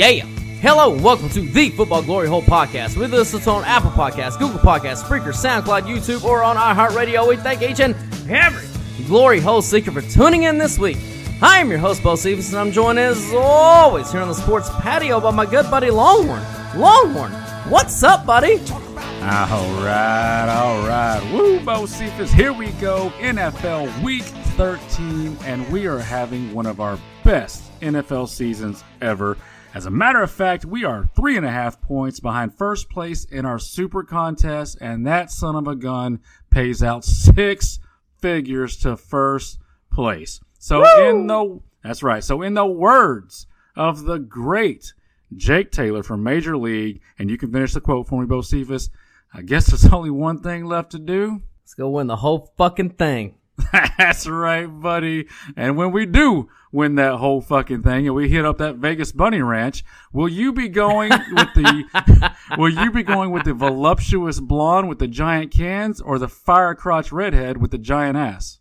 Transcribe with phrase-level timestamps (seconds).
[0.00, 0.24] Yeah.
[0.62, 2.96] Hello and welcome to the Football Glory Hole Podcast.
[2.96, 7.28] With us, it's on Apple Podcasts, Google Podcasts, Spreaker, SoundCloud, YouTube, or on iHeartRadio.
[7.28, 7.94] We thank each and
[8.26, 8.66] every
[9.04, 10.96] Glory Hole Seeker for tuning in this week.
[11.42, 14.70] I am your host, Bo Stevens, and I'm joined as always here on the sports
[14.78, 16.42] patio by my good buddy Longhorn.
[16.74, 17.32] Longhorn,
[17.68, 18.58] what's up, buddy?
[18.58, 21.30] All right, all right.
[21.30, 22.32] Woo, Bocephus.
[22.32, 23.12] Here we go.
[23.18, 29.36] NFL Week 13, and we are having one of our best NFL seasons ever.
[29.72, 33.24] As a matter of fact, we are three and a half points behind first place
[33.24, 37.78] in our super contest, and that son of a gun pays out six
[38.18, 39.58] figures to first
[39.92, 40.40] place.
[40.58, 42.22] So in the that's right.
[42.22, 43.46] So in the words
[43.76, 44.92] of the great
[45.34, 48.90] Jake Taylor from Major League, and you can finish the quote for me, Bocephus.
[49.32, 51.42] I guess there's only one thing left to do.
[51.62, 53.36] Let's go win the whole fucking thing.
[53.98, 55.28] That's right, buddy.
[55.56, 59.12] And when we do win that whole fucking thing and we hit up that Vegas
[59.12, 64.40] Bunny Ranch, will you be going with the will you be going with the voluptuous
[64.40, 68.58] blonde with the giant cans or the fire crotch redhead with the giant ass?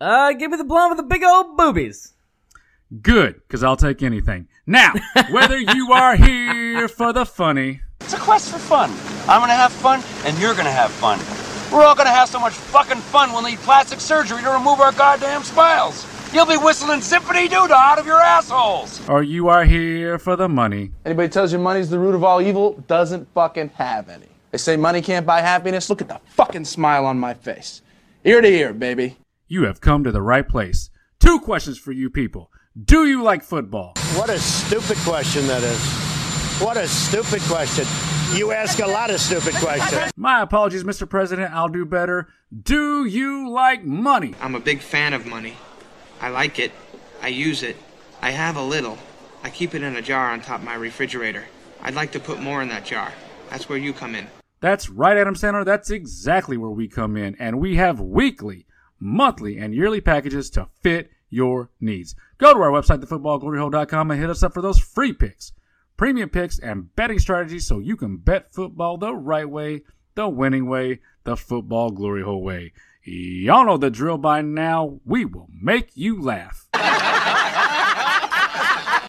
[0.00, 2.14] Uh, give me the blonde with the big old boobies.
[3.00, 4.48] Good, because I'll take anything.
[4.66, 4.92] Now,
[5.30, 8.90] whether you are here for the funny, It's a quest for fun.
[9.28, 11.18] I'm gonna have fun, and you're gonna have fun.
[11.74, 14.92] We're all gonna have so much fucking fun we'll need plastic surgery to remove our
[14.92, 16.06] goddamn smiles.
[16.32, 19.00] You'll be whistling Zip-a-Dee-Doo-Dah out of your assholes.
[19.08, 22.40] or you are here for the money, Anybody tells you money's the root of all
[22.40, 24.26] evil doesn't fucking have any.
[24.52, 25.90] They say money can't buy happiness.
[25.90, 27.82] Look at the fucking smile on my face.
[28.24, 29.16] Ear to ear, baby.
[29.48, 30.90] you have come to the right place.
[31.18, 32.52] Two questions for you people.
[32.80, 33.94] Do you like football?
[34.14, 35.80] What a stupid question that is.
[36.62, 37.84] What a stupid question.
[38.32, 40.12] You ask a lot of stupid questions.
[40.16, 41.08] My apologies, Mr.
[41.08, 41.52] President.
[41.52, 42.28] I'll do better.
[42.62, 44.34] Do you like money?
[44.40, 45.56] I'm a big fan of money.
[46.20, 46.72] I like it.
[47.22, 47.76] I use it.
[48.22, 48.98] I have a little.
[49.42, 51.44] I keep it in a jar on top of my refrigerator.
[51.82, 53.12] I'd like to put more in that jar.
[53.50, 54.26] That's where you come in.
[54.60, 55.64] That's right, Adam Sandler.
[55.64, 57.36] That's exactly where we come in.
[57.38, 58.66] And we have weekly,
[58.98, 62.14] monthly, and yearly packages to fit your needs.
[62.38, 65.52] Go to our website, thefootballgloryhole.com, and hit us up for those free picks,
[65.96, 69.82] premium picks, and betting strategies so you can bet football the right way,
[70.14, 72.72] the winning way, the football glory hole way.
[73.04, 75.00] Y'all know the drill by now.
[75.04, 76.68] We will make you laugh.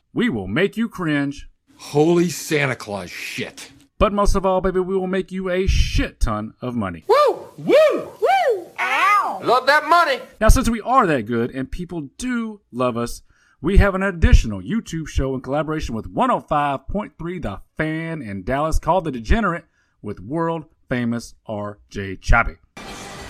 [0.13, 1.47] we will make you cringe.
[1.77, 3.71] Holy Santa Claus shit.
[3.97, 7.05] But most of all, baby, we will make you a shit ton of money.
[7.07, 7.47] Woo!
[7.57, 8.11] Woo!
[8.19, 8.67] Woo!
[8.77, 9.41] Ow!
[9.43, 10.19] Love that money.
[10.41, 13.21] Now, since we are that good and people do love us,
[13.61, 19.05] we have an additional YouTube show in collaboration with 105.3 The Fan in Dallas called
[19.05, 19.65] The Degenerate
[20.01, 22.55] with world famous RJ Choppy.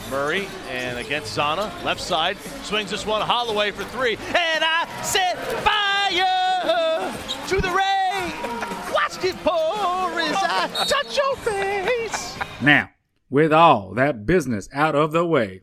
[0.10, 5.38] Murray and against Zana, left side, swings this one Holloway for three, and I set
[5.64, 7.12] fire
[7.48, 8.94] to the rain.
[8.94, 12.38] Watched it pour as I touch your face.
[12.62, 12.90] Now,
[13.30, 15.62] with all that business out of the way,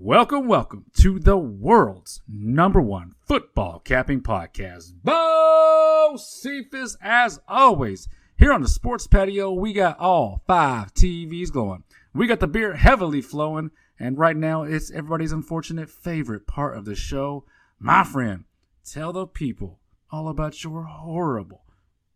[0.00, 4.94] welcome, welcome to the world's number one football capping podcast.
[5.04, 11.84] Bocephus, as always, here on the sports patio, we got all five TVs going.
[12.14, 16.86] We got the beer heavily flowing, and right now it's everybody's unfortunate favorite part of
[16.86, 17.44] the show.
[17.78, 18.44] My friend,
[18.90, 19.80] tell the people
[20.10, 21.64] all about your horrible,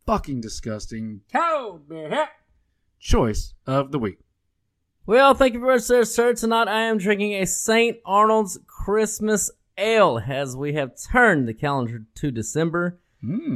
[0.06, 1.82] fucking disgusting, cold
[2.98, 4.20] choice of the week.
[5.06, 6.32] Well, thank you very much, there, sir.
[6.32, 7.98] Tonight I am drinking a St.
[8.06, 12.98] Arnold's Christmas Ale as we have turned the calendar to December.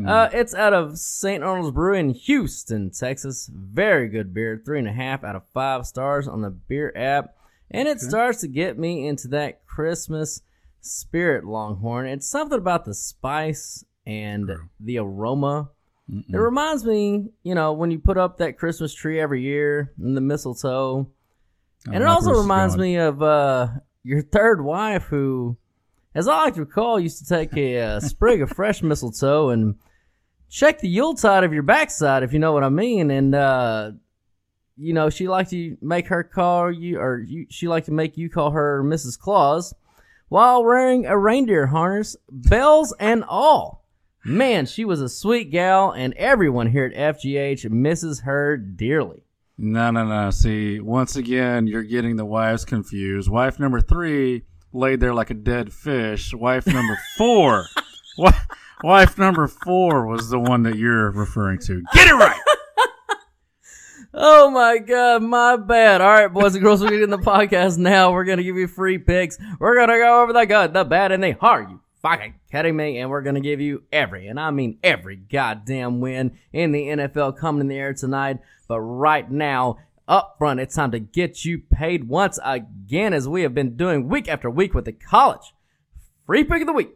[0.07, 1.43] Uh, it's out of St.
[1.43, 3.51] Arnold's Brewery in Houston, Texas.
[3.51, 4.61] Very good beer.
[4.63, 7.35] Three and a half out of five stars on the beer app.
[7.71, 10.43] And it starts to get me into that Christmas
[10.83, 12.09] spirit, Longhorn.
[12.09, 14.51] It's something about the spice and
[14.81, 15.71] the aroma.
[16.11, 20.15] It reminds me, you know, when you put up that Christmas tree every year and
[20.15, 21.09] the mistletoe.
[21.87, 22.91] And it like also where this is reminds going.
[22.91, 23.69] me of uh,
[24.03, 25.57] your third wife, who,
[26.15, 29.77] as I like to recall, used to take a uh, sprig of fresh mistletoe and
[30.51, 33.11] check the Yuletide of your backside, if you know what I mean.
[33.11, 33.93] And, uh,
[34.77, 38.17] you know, she liked to make her call you, or you, she liked to make
[38.17, 39.19] you call her Mrs.
[39.19, 39.75] Claus.
[40.29, 43.85] while wearing a reindeer harness, bells and all.
[44.25, 49.23] Man, she was a sweet gal, and everyone here at FGH misses her dearly.
[49.59, 50.31] No, no, no.
[50.31, 53.29] See, once again, you're getting the wives confused.
[53.29, 56.33] Wife number three laid there like a dead fish.
[56.33, 57.67] Wife number four,
[58.19, 58.39] wi-
[58.85, 61.83] wife number four was the one that you're referring to.
[61.93, 62.41] Get it right.
[64.21, 66.01] Oh my god, my bad.
[66.01, 68.11] All right, boys and girls, we're getting the podcast now.
[68.11, 69.39] We're gonna give you free picks.
[69.61, 71.71] We're gonna go over the good, the bad, and the hard.
[71.71, 72.99] You fucking kidding me?
[72.99, 77.39] And we're gonna give you every, and I mean every goddamn win in the NFL
[77.39, 78.39] coming in the air tonight.
[78.67, 83.43] But right now, up front, it's time to get you paid once again, as we
[83.43, 85.53] have been doing week after week with the college.
[86.27, 86.91] Free pick of the week.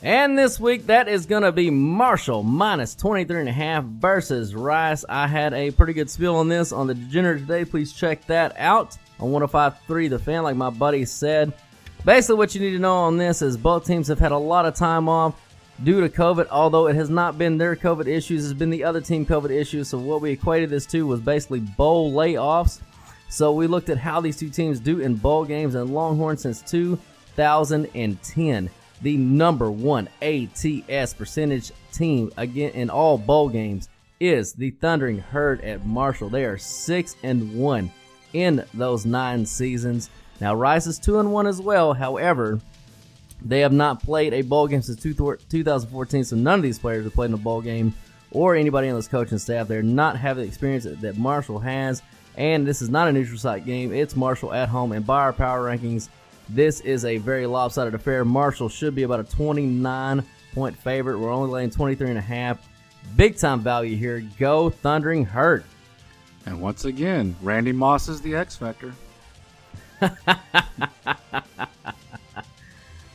[0.00, 5.04] And this week, that is going to be Marshall minus 23.5 versus Rice.
[5.08, 7.64] I had a pretty good spiel on this on the Degenerate today.
[7.64, 11.52] Please check that out on 105.3 The Fan, like my buddy said.
[12.04, 14.66] Basically, what you need to know on this is both teams have had a lot
[14.66, 15.40] of time off
[15.84, 19.00] due to COVID, although it has not been their COVID issues, it's been the other
[19.00, 19.88] team COVID issues.
[19.88, 22.80] So, what we equated this to was basically bowl layoffs.
[23.28, 26.62] So, we looked at how these two teams do in bowl games, and Longhorn since
[26.62, 28.70] 2010
[29.02, 33.88] the number one ATS percentage team again in all bowl games
[34.20, 36.28] is the Thundering Herd at Marshall.
[36.28, 37.92] They are six and one
[38.32, 40.10] in those nine seasons.
[40.40, 41.94] Now Rice is two and one as well.
[41.94, 42.60] However,
[43.44, 47.14] they have not played a bowl game since 2014, so none of these players have
[47.14, 47.94] played in a bowl game,
[48.30, 49.68] or anybody on this coaching staff.
[49.68, 52.02] They're not having the experience that, Marshall has.
[52.36, 53.92] And this is not a neutral site game.
[53.92, 54.92] It's Marshall at home.
[54.92, 56.08] And by our power rankings,
[56.48, 58.24] this is a very lopsided affair.
[58.24, 61.18] Marshall should be about a 29 point favorite.
[61.18, 62.68] We're only laying 23 and a half.
[63.16, 64.22] Big time value here.
[64.38, 65.64] Go Thundering Herd.
[66.46, 68.94] And once again, Randy Moss is the X Factor.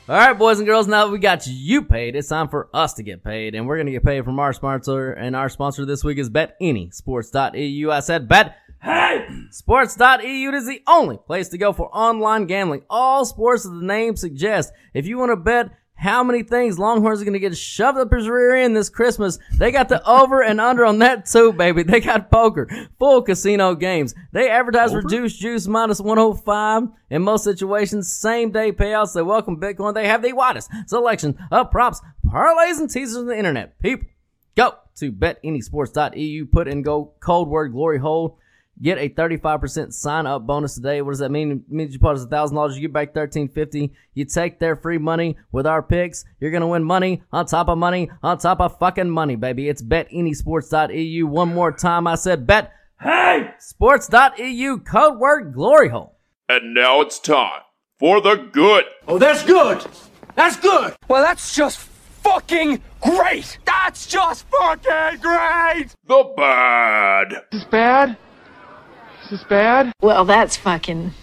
[0.09, 2.93] All right, boys and girls, now that we got you paid, it's time for us
[2.95, 3.55] to get paid.
[3.55, 5.13] And we're going to get paid from our sponsor.
[5.13, 7.89] And our sponsor this week is BetAnySports.eu.
[7.89, 8.57] I said bet.
[8.81, 9.25] Hey!
[9.49, 12.81] Sports.eu is the only place to go for online gambling.
[12.89, 14.73] All sports, as the name suggests.
[14.93, 15.71] If you want to bet
[16.03, 19.39] how many things Longhorns are going to get shoved up his rear end this Christmas.
[19.53, 21.83] They got the over and under on that too, baby.
[21.83, 22.67] They got poker,
[22.99, 24.13] full casino games.
[24.33, 25.03] They advertise over?
[25.03, 28.13] Juice Juice minus 105 in most situations.
[28.13, 29.13] Same day payouts.
[29.13, 29.93] They welcome Bitcoin.
[29.93, 33.79] They have the widest selection of props, parlays, and teasers on the internet.
[33.79, 34.09] People,
[34.55, 36.45] go to betanysports.eu.
[36.47, 38.39] Put in go code word glory hole
[38.83, 41.01] Get a 35% sign up bonus today.
[41.01, 41.51] What does that mean?
[41.51, 45.37] It means you put us $1,000, you get back 1350 You take their free money
[45.53, 46.25] with our picks.
[46.41, 49.69] You're going to win money on top of money on top of fucking money, baby.
[49.69, 51.25] It's betanysports.eu.
[51.25, 52.73] One more time, I said bet.
[52.99, 53.51] Hey!
[53.57, 56.17] Sports.eu, code word glory hole.
[56.49, 57.61] And now it's time
[57.99, 58.83] for the good.
[59.07, 59.85] Oh, that's good.
[60.35, 60.93] That's good.
[61.07, 63.59] Well, that's just fucking great.
[63.63, 65.95] That's just fucking great.
[66.05, 67.45] The bad.
[67.49, 68.17] This is bad
[69.29, 69.91] this bad?
[70.01, 71.13] Well, that's fucking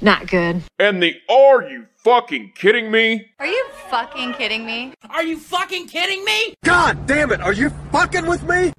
[0.00, 0.62] not good.
[0.78, 3.30] And the are you fucking kidding me?
[3.38, 4.94] Are you fucking kidding me?
[5.10, 6.54] Are you fucking kidding me?
[6.64, 8.72] God damn it, are you fucking with me?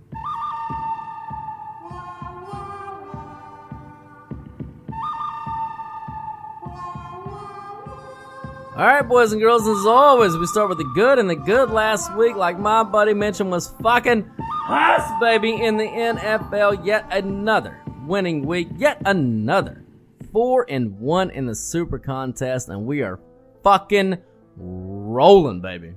[8.78, 11.71] All right, boys and girls, as always, we start with the good, and the good
[11.71, 14.30] last week, like my buddy mentioned, was fucking
[14.69, 16.85] us, baby, in the NFL.
[16.85, 18.68] Yet another winning week.
[18.78, 19.83] Yet another
[20.31, 23.19] four and one in the Super Contest, and we are
[23.64, 24.18] fucking
[24.56, 25.94] rolling, baby.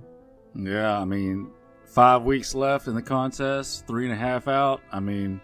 [0.55, 1.51] Yeah, I mean,
[1.85, 4.81] five weeks left in the contest, three and a half out.
[4.93, 5.41] I mean,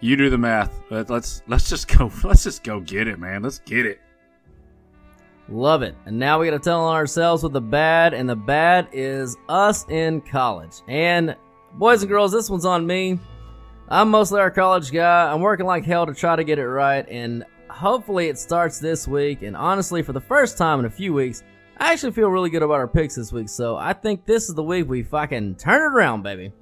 [0.00, 0.82] you do the math.
[0.88, 2.10] But let's let's just go.
[2.24, 3.42] Let's just go get it, man.
[3.42, 4.00] Let's get it.
[5.48, 5.96] Love it.
[6.06, 9.36] And now we got to tell on ourselves with the bad, and the bad is
[9.48, 10.74] us in college.
[10.86, 11.34] And
[11.74, 13.18] boys and girls, this one's on me.
[13.90, 15.32] I'm mostly our college guy.
[15.32, 19.08] I'm working like hell to try to get it right, and hopefully it starts this
[19.08, 19.42] week.
[19.42, 21.42] And honestly, for the first time in a few weeks,
[21.76, 23.48] I actually feel really good about our picks this week.
[23.48, 26.52] So I think this is the week we fucking turn it around, baby.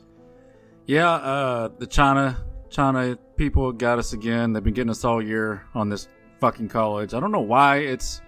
[0.86, 4.52] Yeah, uh, the China China people got us again.
[4.54, 6.08] They've been getting us all year on this
[6.40, 7.12] fucking college.
[7.12, 8.22] I don't know why it's.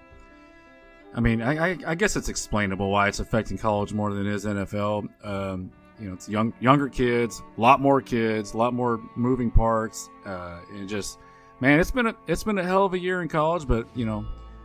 [1.14, 4.32] I mean, I, I, I guess it's explainable why it's affecting college more than it
[4.32, 5.08] is NFL.
[5.24, 9.50] Um, you know, it's young, younger kids, a lot more kids, a lot more moving
[9.50, 11.18] parts, uh, and just,
[11.60, 13.66] man, it's been a, it's been a hell of a year in college.
[13.66, 14.24] But you know,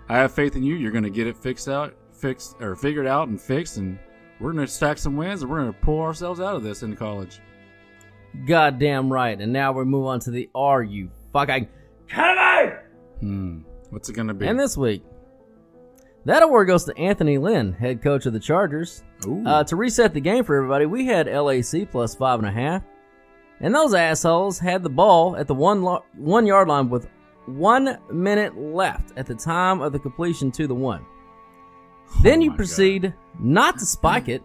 [0.10, 0.76] I have faith in you.
[0.76, 4.00] You're going to get it fixed out, fixed or figured out and fixed, and
[4.40, 6.84] we're going to stack some wins, and we're going to pull ourselves out of this
[6.84, 7.40] in college.
[8.46, 9.40] Goddamn right.
[9.40, 11.68] And now we move on to the Are You Fucking
[13.20, 13.60] Hmm.
[13.90, 14.48] What's it gonna be?
[14.48, 15.04] And this week,
[16.26, 19.04] that award goes to Anthony Lynn, head coach of the Chargers.
[19.48, 22.84] Uh, to reset the game for everybody, we had LAC plus five and a half,
[23.60, 27.08] and those assholes had the ball at the one lo- one yard line with
[27.46, 31.06] one minute left at the time of the completion to the one.
[32.24, 34.42] then you proceed not to spike it,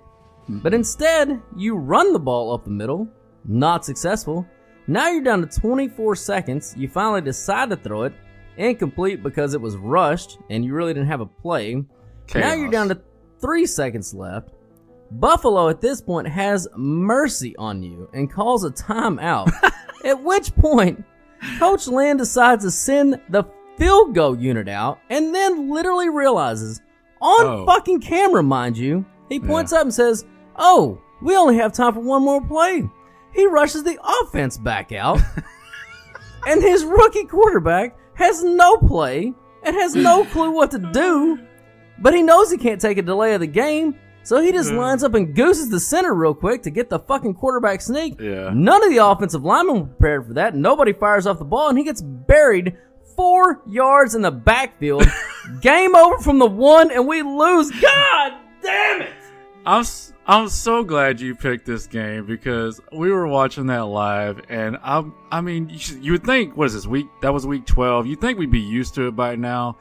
[0.49, 3.09] but instead you run the ball up the middle.
[3.45, 4.47] Not successful.
[4.87, 6.75] Now you're down to 24 seconds.
[6.77, 8.13] You finally decide to throw it.
[8.57, 11.83] Incomplete because it was rushed and you really didn't have a play.
[12.35, 13.01] Now you're down to
[13.41, 14.51] three seconds left.
[15.13, 19.51] Buffalo at this point has mercy on you and calls a timeout.
[20.05, 21.03] at which point,
[21.59, 23.45] Coach Lynn decides to send the
[23.77, 26.81] field goal unit out and then literally realizes,
[27.21, 27.67] on Oh.
[27.67, 30.25] fucking camera, mind you, he points up and says,
[30.57, 32.89] Oh, we only have time for one more play.
[33.35, 35.19] He rushes the offense back out,
[36.47, 39.33] and his rookie quarterback has no play
[39.65, 41.39] and has no clue what to do,
[41.99, 45.03] but he knows he can't take a delay of the game, so he just lines
[45.03, 48.21] up and gooses the center real quick to get the fucking quarterback sneak.
[48.21, 48.51] Yeah.
[48.55, 50.55] None of the offensive linemen were prepared for that.
[50.55, 52.77] Nobody fires off the ball, and he gets buried
[53.17, 55.05] four yards in the backfield.
[55.63, 57.71] Game over from the one, and we lose.
[57.71, 59.11] God damn it!
[59.67, 64.41] I'm s- I'm so glad you picked this game because we were watching that live,
[64.49, 65.69] and I'm I mean
[66.01, 67.09] you, would think what is this week?
[67.21, 68.07] That was week twelve.
[68.07, 69.77] You would think we'd be used to it by now.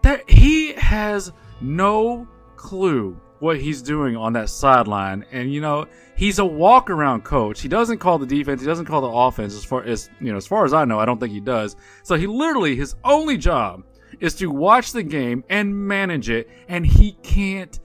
[0.00, 2.26] That he has no
[2.56, 5.84] clue what he's doing on that sideline, and you know
[6.16, 7.60] he's a walk around coach.
[7.60, 8.62] He doesn't call the defense.
[8.62, 9.54] He doesn't call the offense.
[9.54, 11.76] As far as you know, as far as I know, I don't think he does.
[12.04, 13.84] So he literally his only job
[14.18, 17.78] is to watch the game and manage it, and he can't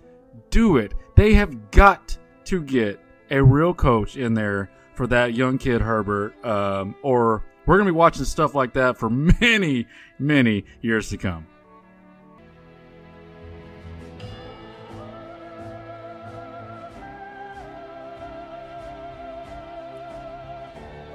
[0.50, 0.94] do it.
[1.20, 2.98] They have got to get
[3.30, 7.94] a real coach in there for that young kid Herbert, um, or we're gonna be
[7.94, 9.10] watching stuff like that for
[9.42, 9.86] many,
[10.18, 11.46] many years to come.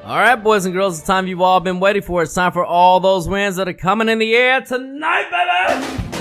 [0.05, 2.23] All right, boys and girls, it's time you've all been waiting for.
[2.23, 6.14] It's time for all those wins that are coming in the air tonight, baby.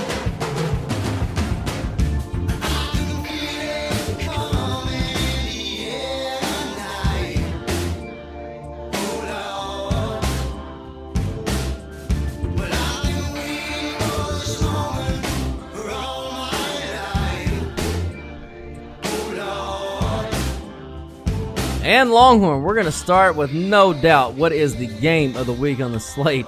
[21.84, 22.62] And Longhorn.
[22.62, 25.92] We're going to start with no doubt what is the game of the week on
[25.92, 26.46] the slate.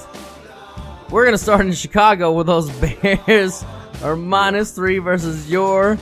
[1.10, 3.62] We're going to start in Chicago with those Bears
[4.02, 5.98] are minus three versus your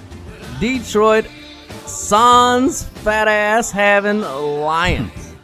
[0.60, 1.26] Detroit
[1.84, 5.34] Sans fat ass having Lions.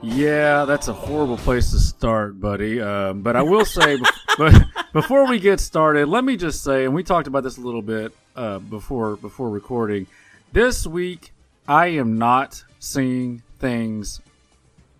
[0.00, 2.80] Yeah, that's a horrible place to start, buddy.
[2.80, 3.98] Um, but I will say,
[4.38, 7.60] but before we get started, let me just say, and we talked about this a
[7.60, 10.06] little bit uh, before before recording.
[10.52, 11.32] This week,
[11.70, 14.20] I am not seeing things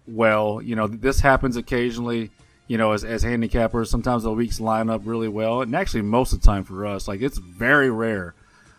[0.07, 0.63] well.
[0.63, 2.31] You know, this happens occasionally.
[2.69, 6.33] You know, as as handicappers, sometimes the weeks line up really well, and actually most
[6.33, 8.37] of the time for us, like it's very rare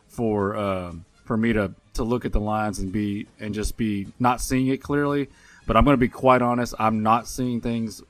[0.07, 4.07] for um, for me to to look at the lines and be and just be
[4.19, 5.27] not seeing it clearly.
[5.67, 6.73] But I'm going to be quite honest.
[6.79, 8.01] I'm not seeing things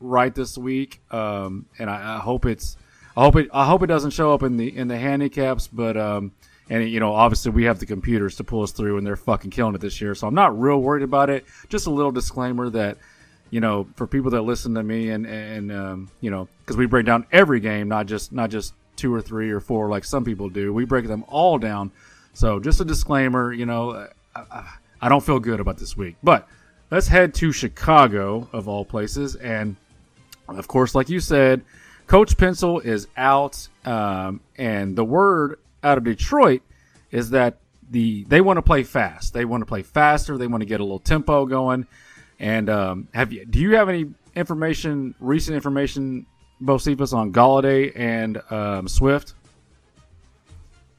[0.00, 2.78] right this week, um, and I, I hope it's.
[3.14, 3.50] I hope it.
[3.52, 6.32] I hope it doesn't show up in the in the handicaps, but um,
[6.70, 9.50] and you know, obviously we have the computers to pull us through, and they're fucking
[9.50, 10.14] killing it this year.
[10.14, 11.44] So I'm not real worried about it.
[11.68, 12.98] Just a little disclaimer that
[13.50, 16.86] you know, for people that listen to me and and um, you know, because we
[16.86, 20.24] break down every game, not just not just two or three or four like some
[20.24, 20.72] people do.
[20.72, 21.92] We break them all down.
[22.32, 26.16] So just a disclaimer, you know, I, I, I don't feel good about this week,
[26.20, 26.48] but
[26.90, 29.76] let's head to Chicago of all places, and
[30.48, 31.62] of course, like you said,
[32.08, 36.62] Coach Pencil is out, um, and the word out of Detroit
[37.10, 37.58] is that
[37.90, 39.34] the they want to play fast.
[39.34, 40.36] They want to play faster.
[40.36, 41.86] They want to get a little tempo going.
[42.40, 43.44] And um, have you?
[43.44, 46.26] Do you have any information, recent information,
[46.60, 49.34] Bocephus, on Golladay and um, Swift?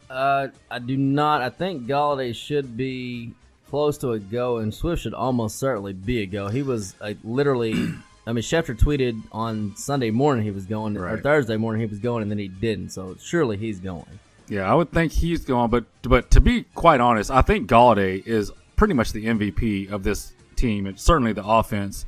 [0.09, 1.41] Uh, I do not.
[1.41, 3.33] I think Golladay should be
[3.69, 6.47] close to a go, and Swift should almost certainly be a go.
[6.47, 7.73] He was uh, literally.
[8.27, 11.99] I mean, Schefter tweeted on Sunday morning he was going, or Thursday morning he was
[11.99, 12.89] going, and then he didn't.
[12.89, 14.19] So surely he's going.
[14.47, 18.25] Yeah, I would think he's going, but but to be quite honest, I think Golladay
[18.25, 22.05] is pretty much the MVP of this team, and certainly the offense.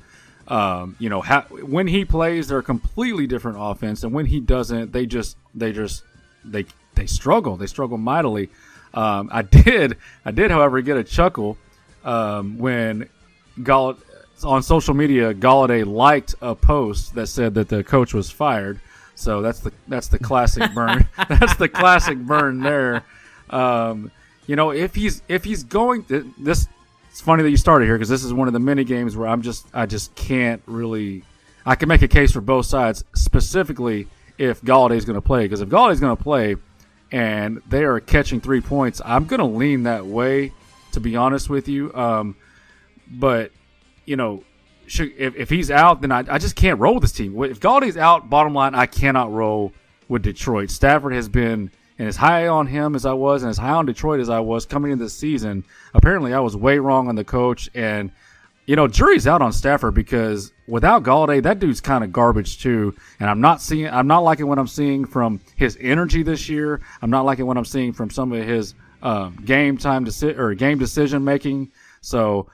[0.48, 4.40] Um, you know, ha- when he plays, they're a completely different offense, and when he
[4.40, 6.04] doesn't, they just they just
[6.46, 6.66] they
[6.96, 7.58] they struggle.
[7.58, 8.50] They struggle mightily.
[8.94, 11.58] Um, I did I did, however, get a chuckle
[12.06, 13.10] um, when
[13.64, 13.98] Gall
[14.44, 18.80] on social media, Golladay liked a post that said that the coach was fired.
[19.18, 21.10] So that's the that's the classic burn.
[21.28, 23.04] that's the classic burn there.
[23.50, 24.12] Um,
[24.46, 26.68] you know, if he's if he's going to, this,
[27.10, 29.28] it's funny that you started here because this is one of the many games where
[29.28, 31.24] I'm just I just can't really.
[31.66, 34.08] I can make a case for both sides, specifically
[34.38, 35.46] if Golladay's going to play.
[35.46, 36.56] Because if Golladay's going to play,
[37.12, 40.54] and they are catching three points, I'm going to lean that way.
[40.92, 42.36] To be honest with you, um,
[43.08, 43.52] but
[44.06, 44.44] you know,
[44.88, 47.42] should, if, if he's out, then I, I just can't roll with this team.
[47.44, 49.74] If Golladay's out, bottom line, I cannot roll
[50.08, 50.70] with Detroit.
[50.70, 53.86] Stafford has been, and as high on him as I was, and as high on
[53.86, 55.64] Detroit as I was coming into the season,
[55.94, 57.70] apparently I was way wrong on the coach.
[57.76, 58.12] And,
[58.66, 62.96] you know, jury's out on Stafford because without Golladay, that dude's kind of garbage too.
[63.20, 66.82] And I'm not seeing, I'm not liking what I'm seeing from his energy this year.
[67.02, 70.54] I'm not liking what I'm seeing from some of his um, game time deci- or
[70.54, 71.72] game decision making.
[72.02, 72.48] So,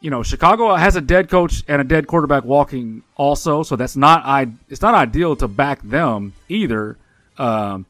[0.00, 3.96] you know, Chicago has a dead coach and a dead quarterback walking also, so that's
[3.96, 4.48] not I.
[4.68, 6.96] It's not ideal to back them either.
[7.36, 7.86] Um,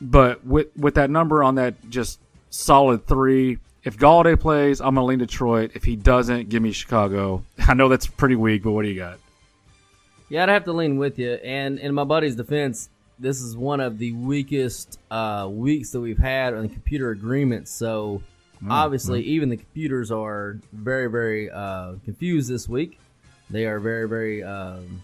[0.00, 5.06] but with with that number on that just solid three, if Golladay plays, I'm gonna
[5.06, 5.72] lean Detroit.
[5.74, 7.42] If he doesn't, give me Chicago.
[7.58, 9.18] I know that's pretty weak, but what do you got?
[10.28, 11.34] Yeah, I'd have to lean with you.
[11.34, 16.18] And in my buddy's defense, this is one of the weakest uh, weeks that we've
[16.18, 17.68] had on the computer agreement.
[17.68, 18.22] So
[18.62, 19.26] Mm, Obviously, mm.
[19.26, 22.98] even the computers are very, very uh, confused this week.
[23.50, 25.02] They are very, very um,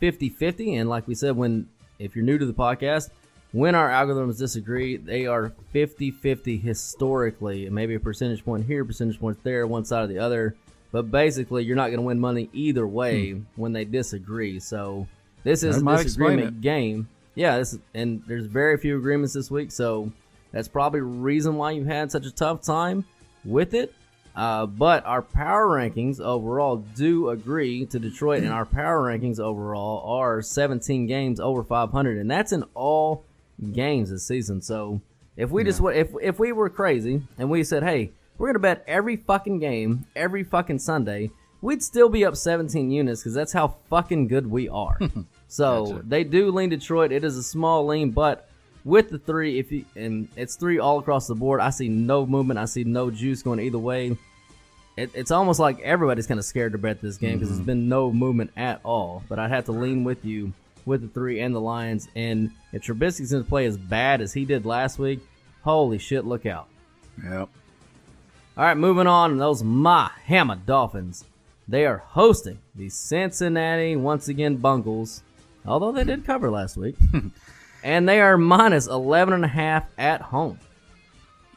[0.00, 0.76] 50 50.
[0.76, 3.10] And like we said, when if you're new to the podcast,
[3.52, 7.68] when our algorithms disagree, they are 50 50 historically.
[7.70, 10.56] Maybe a percentage point here, percentage point there, one side or the other.
[10.92, 13.42] But basically, you're not going to win money either way hmm.
[13.56, 14.60] when they disagree.
[14.60, 15.08] So
[15.42, 17.08] this is that a disagreement game.
[17.34, 19.72] Yeah, this is, and there's very few agreements this week.
[19.72, 20.12] So
[20.54, 23.04] that's probably reason why you had such a tough time
[23.44, 23.92] with it.
[24.36, 30.20] Uh, but our power rankings overall do agree to Detroit, and our power rankings overall
[30.20, 33.24] are 17 games over 500, and that's in all
[33.72, 34.62] games this season.
[34.62, 35.00] So
[35.36, 35.66] if we yeah.
[35.66, 39.58] just if if we were crazy and we said, hey, we're gonna bet every fucking
[39.58, 44.48] game every fucking Sunday, we'd still be up 17 units because that's how fucking good
[44.48, 44.98] we are.
[45.48, 46.02] so gotcha.
[46.06, 47.10] they do lean Detroit.
[47.10, 48.48] It is a small lean, but
[48.84, 52.26] with the three, if you and it's three all across the board, I see no
[52.26, 52.58] movement.
[52.58, 54.16] I see no juice going either way.
[54.96, 57.56] It, it's almost like everybody's kind of scared to bet this game because mm-hmm.
[57.56, 59.24] there's been no movement at all.
[59.28, 60.52] But I'd have to lean with you
[60.86, 62.08] with the three and the Lions.
[62.14, 65.20] And if Trubisky's going to play as bad as he did last week,
[65.62, 66.68] holy shit, look out.
[67.22, 67.48] Yep.
[68.56, 69.38] All right, moving on.
[69.38, 71.24] Those Miami Dolphins.
[71.66, 75.22] They are hosting the Cincinnati once again Bungles,
[75.64, 76.96] although they did cover last week.
[77.84, 80.58] and they are minus 11 and a half at home.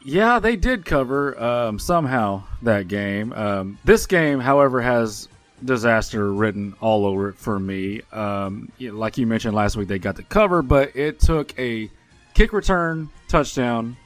[0.04, 3.32] Yeah, they did cover um, somehow that game.
[3.32, 5.28] Um, this game, however, has
[5.64, 8.02] disaster written all over it for me.
[8.12, 11.90] Um, like you mentioned last week, they got the cover, but it took a
[12.34, 13.96] kick return touchdown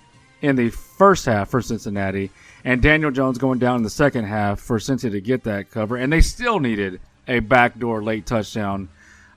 [0.40, 2.30] in the first half for Cincinnati,
[2.64, 5.96] and Daniel Jones going down in the second half for Cincinnati to get that cover,
[5.96, 8.88] and they still needed a backdoor late touchdown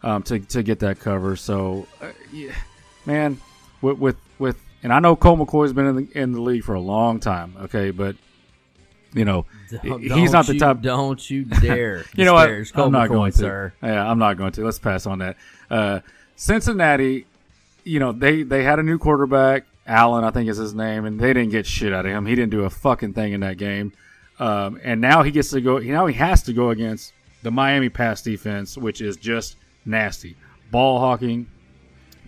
[0.03, 1.35] um, to to get that cover.
[1.35, 2.53] So, uh, yeah
[3.05, 3.39] man,
[3.81, 6.75] with with, with and I know Colt McCoy's been in the in the league for
[6.75, 7.55] a long time.
[7.63, 8.15] Okay, but
[9.13, 9.45] you know
[9.83, 10.81] don't, he's not the you, top.
[10.81, 12.05] Don't you dare!
[12.15, 12.49] you know what?
[12.49, 13.37] I'm not McCoy, going to.
[13.37, 13.73] Sir.
[13.81, 14.63] Yeah, I'm not going to.
[14.63, 15.37] Let's pass on that.
[15.69, 15.99] Uh,
[16.35, 17.25] Cincinnati,
[17.83, 19.65] you know they they had a new quarterback.
[19.87, 22.25] Allen, I think is his name, and they didn't get shit out of him.
[22.25, 23.93] He didn't do a fucking thing in that game.
[24.39, 25.77] Um, and now he gets to go.
[25.79, 27.13] Now he has to go against
[27.43, 30.35] the Miami pass defense, which is just nasty.
[30.71, 31.47] Ball hawking,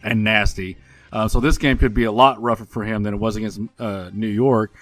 [0.07, 0.77] and nasty.
[1.11, 3.59] Uh, so this game could be a lot rougher for him than it was against
[3.79, 4.73] uh, New York.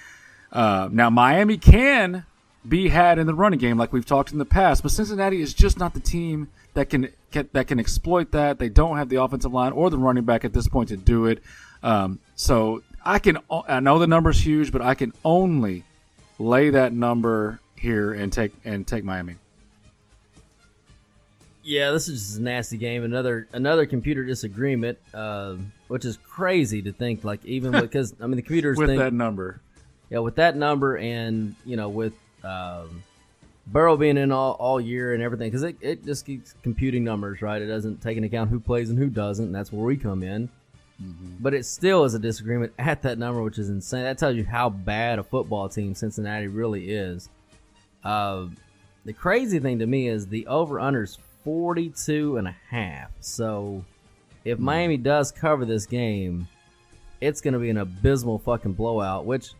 [0.51, 2.25] Uh, now Miami can
[2.67, 5.53] be had in the running game, like we've talked in the past, but Cincinnati is
[5.53, 8.57] just not the team that can get, that can exploit that.
[8.57, 11.25] They don't have the offensive line or the running back at this point to do
[11.25, 11.43] it.
[11.83, 15.83] Um, so I can I know the number's huge, but I can only
[16.39, 19.35] lay that number here and take and take Miami.
[21.65, 23.04] Yeah, this is just a nasty game.
[23.04, 25.56] Another another computer disagreement, uh,
[25.88, 27.23] which is crazy to think.
[27.23, 29.60] Like even because I mean the computers with think, that number.
[30.12, 33.01] Yeah, with that number, and you know with um,
[33.65, 37.41] Burrow being in all, all year and everything, because it, it just keeps computing numbers,
[37.41, 37.60] right?
[37.60, 39.45] It doesn't take into account who plays and who doesn't.
[39.45, 40.47] And that's where we come in.
[41.01, 41.38] Mm-hmm.
[41.39, 44.04] But it still is a disagreement at that number, which is insane.
[44.04, 47.28] That tells you how bad a football team Cincinnati really is.
[48.04, 48.45] Uh,
[49.04, 53.12] the crazy thing to me is the over unders 42 and a half.
[53.21, 53.86] So
[54.43, 54.65] if hmm.
[54.65, 56.49] Miami does cover this game,
[57.21, 59.51] it's going to be an abysmal fucking blowout, which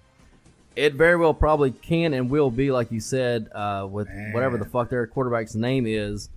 [0.76, 4.65] It very well probably can and will be, like you said, uh, with whatever the
[4.65, 6.30] fuck their quarterback's name is,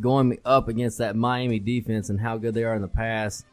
[0.00, 3.44] going up against that Miami defense and how good they are in the past.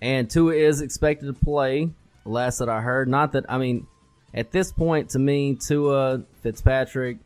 [0.00, 1.90] And Tua is expected to play.
[2.24, 3.86] Last that I heard, not that I mean,
[4.32, 7.18] at this point, to me, Tua Fitzpatrick.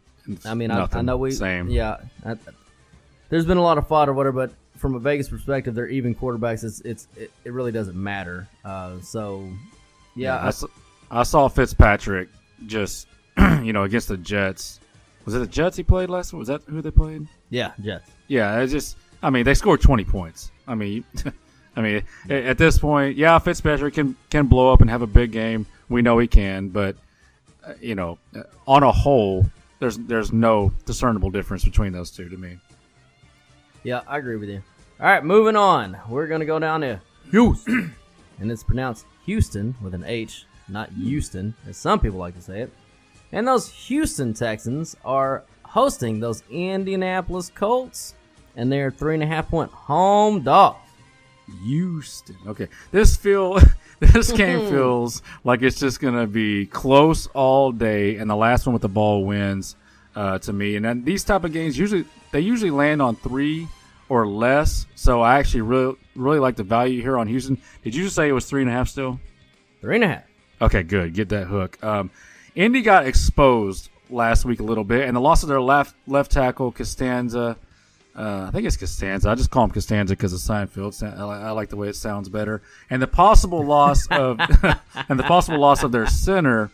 [0.45, 1.69] I mean, I, I know we Same.
[1.69, 2.37] Yeah, I,
[3.29, 6.65] there's been a lot of fodder, whatever, but from a Vegas perspective, they're even quarterbacks.
[6.65, 8.49] It's it's it, it really doesn't matter.
[8.65, 9.49] Uh, so
[10.15, 10.51] yeah,
[11.11, 12.29] I saw Fitzpatrick
[12.67, 13.07] just,
[13.63, 14.81] you know, against the Jets.
[15.25, 16.33] Was it the Jets he played last?
[16.33, 17.27] Was that who they played?
[17.51, 18.11] yeah, Jets.
[18.29, 18.97] Yeah, it's just.
[19.23, 20.51] I mean, they scored twenty points.
[20.69, 21.05] I mean,
[21.77, 25.33] I mean, at this point, yeah, Fitzpatrick can can blow up and have a big
[25.33, 25.67] game.
[25.89, 26.97] We know he can, but
[27.67, 29.47] uh, you know, uh, on a whole,
[29.79, 32.59] there's there's no discernible difference between those two to me.
[33.87, 34.65] Yeah, I agree with you.
[34.99, 35.97] All right, moving on.
[36.09, 37.95] We're gonna go down to Houston,
[38.41, 42.63] and it's pronounced Houston with an H, not Houston, as some people like to say
[42.63, 42.73] it.
[43.31, 48.17] And those Houston Texans are hosting those Indianapolis Colts,
[48.57, 50.81] and they're three and a half point home dogs.
[51.63, 52.39] Houston.
[52.45, 53.61] Okay, this feel
[54.01, 58.73] this game feels like it's just gonna be close all day, and the last one
[58.73, 59.77] with the ball wins
[60.17, 60.75] uh, to me.
[60.75, 63.69] And then these type of games usually they usually land on three
[64.09, 64.87] or less.
[64.97, 67.61] So I actually really really like the value here on Houston.
[67.85, 69.21] Did you just say it was three and a half still?
[69.81, 70.25] Three and a half.
[70.61, 71.13] Okay, good.
[71.13, 71.83] Get that hook.
[71.85, 72.11] Um,
[72.55, 76.33] Indy got exposed last week a little bit, and the loss of their left left
[76.33, 77.57] tackle Costanza.
[78.17, 79.29] Uh, I think it's Costanza.
[79.29, 81.03] I just call him Costanza because of Seinfeld.
[81.03, 82.63] I, I like the way it sounds better.
[82.89, 84.41] And the possible loss of
[85.09, 86.71] and the possible loss of their center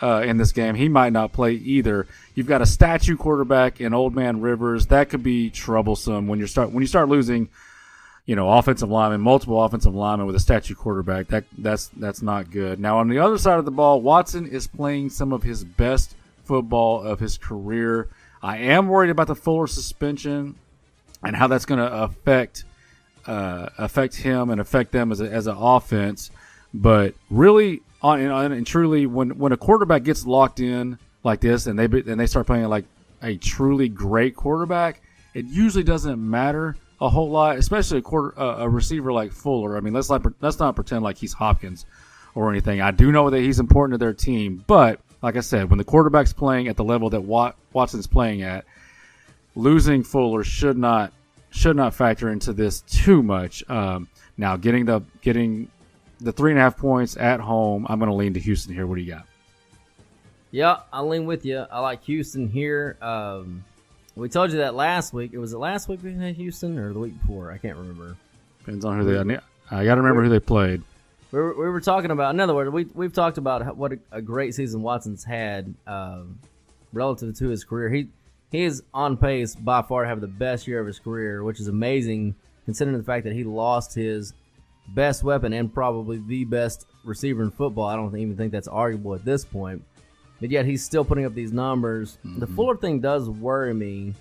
[0.00, 2.06] uh, in this game, he might not play either.
[2.34, 4.86] You've got a statue quarterback in Old Man Rivers.
[4.86, 7.48] That could be troublesome when you start when you start losing
[8.26, 11.28] you know, offensive linemen, multiple offensive linemen with a statue quarterback.
[11.28, 12.80] That that's that's not good.
[12.80, 16.16] Now on the other side of the ball, Watson is playing some of his best
[16.44, 18.08] football of his career.
[18.42, 20.56] I am worried about the Fuller suspension
[21.22, 22.64] and how that's going to affect
[23.26, 26.30] uh, affect him and affect them as a, as an offense.
[26.74, 31.66] But really, on and, and truly, when when a quarterback gets locked in like this,
[31.66, 32.84] and they and they start playing like
[33.22, 35.02] a truly great quarterback,
[35.34, 39.76] it usually doesn't matter a whole lot, especially a quarter uh, a receiver like Fuller.
[39.76, 41.86] I mean, let's not let's not pretend like he's Hopkins
[42.34, 42.80] or anything.
[42.80, 45.84] I do know that he's important to their team, but like I said, when the
[45.84, 48.64] quarterback's playing at the level that Wat- Watson's playing at,
[49.54, 51.12] losing Fuller should not
[51.50, 53.68] should not factor into this too much.
[53.68, 55.68] Um, now, getting the getting
[56.20, 58.86] the three and a half points at home, I'm going to lean to Houston here.
[58.86, 59.26] What do you got?
[60.50, 61.66] Yeah, I lean with you.
[61.70, 62.96] I like Houston here.
[63.02, 63.64] Um,
[64.14, 65.32] we told you that last week.
[65.34, 67.52] It was it last week we had Houston or the week before?
[67.52, 68.16] I can't remember.
[68.60, 69.38] Depends on who they.
[69.70, 70.82] I got to remember who they played.
[71.32, 72.34] We were, we were talking about.
[72.34, 76.38] In other words, we we've talked about what a, a great season Watson's had um,
[76.92, 77.90] relative to his career.
[77.90, 78.08] He
[78.50, 81.60] he is on pace by far to have the best year of his career, which
[81.60, 84.32] is amazing considering the fact that he lost his
[84.88, 87.86] best weapon and probably the best receiver in football.
[87.86, 89.82] I don't even think that's arguable at this point.
[90.40, 92.18] But yet he's still putting up these numbers.
[92.22, 92.56] The mm-hmm.
[92.56, 94.14] Fuller thing does worry me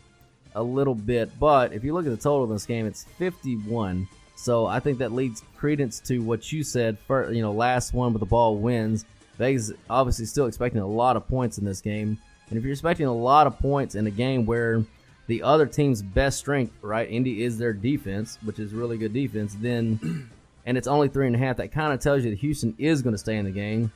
[0.55, 4.07] a little bit, but if you look at the total of this game, it's 51.
[4.37, 6.97] So I think that leads credence to what you said.
[6.99, 9.05] For, you know, last one with the ball wins.
[9.37, 12.17] Vegas obviously still expecting a lot of points in this game,
[12.49, 14.83] and if you're expecting a lot of points in a game where
[15.27, 19.55] the other team's best strength, right, Indy is their defense, which is really good defense,
[19.59, 20.29] then
[20.65, 21.57] and it's only three and a half.
[21.57, 23.91] That kind of tells you that Houston is going to stay in the game.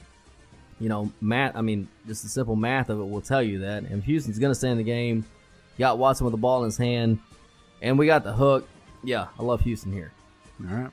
[0.79, 1.55] You know, math.
[1.55, 3.83] I mean, just the simple math of it will tell you that.
[3.83, 5.25] And if Houston's going to stay in the game,
[5.77, 7.19] got Watson with the ball in his hand,
[7.81, 8.67] and we got the hook.
[9.03, 10.11] Yeah, I love Houston here.
[10.69, 10.91] All right.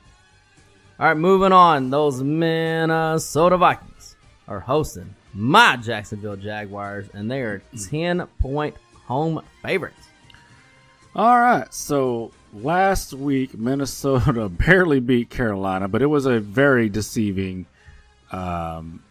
[0.99, 1.89] All right, moving on.
[1.89, 4.15] Those Minnesota Vikings
[4.47, 7.89] are hosting my Jacksonville Jaguars, and they are mm.
[7.89, 10.07] 10 point home favorites.
[11.15, 11.71] All right.
[11.73, 17.65] So last week, Minnesota barely beat Carolina, but it was a very deceiving,
[18.31, 19.03] um,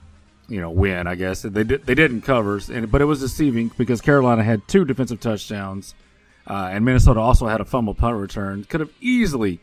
[0.49, 1.07] you know, win.
[1.07, 4.85] I guess they did, they didn't cover, but it was deceiving because Carolina had two
[4.85, 5.95] defensive touchdowns,
[6.47, 8.65] uh, and Minnesota also had a fumble punt return.
[8.65, 9.61] Could have easily,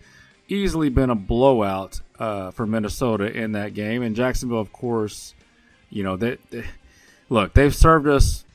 [0.47, 4.01] easily been a blowout uh, for Minnesota in that game.
[4.01, 5.33] And Jacksonville, of course,
[5.89, 6.65] you know, they, they
[7.29, 8.45] look they've served us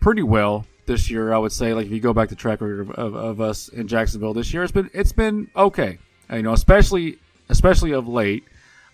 [0.00, 1.32] pretty well this year.
[1.32, 3.68] I would say, like if you go back to track record of, of, of us
[3.68, 5.98] in Jacksonville this year, it's been it's been okay.
[6.32, 8.44] You know, especially especially of late.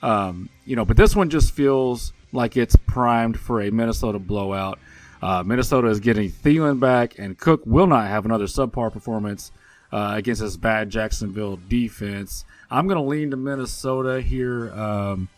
[0.03, 4.79] Um, you know, but this one just feels like it's primed for a Minnesota blowout.
[5.23, 9.51] Uh, Minnesota is getting Thielen back, and Cook will not have another subpar performance
[9.91, 12.45] uh, against this bad Jacksonville defense.
[12.71, 14.71] I'm going to lean to Minnesota here.
[14.75, 15.31] Um,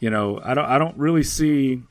[0.00, 1.82] you know, I don't I don't really see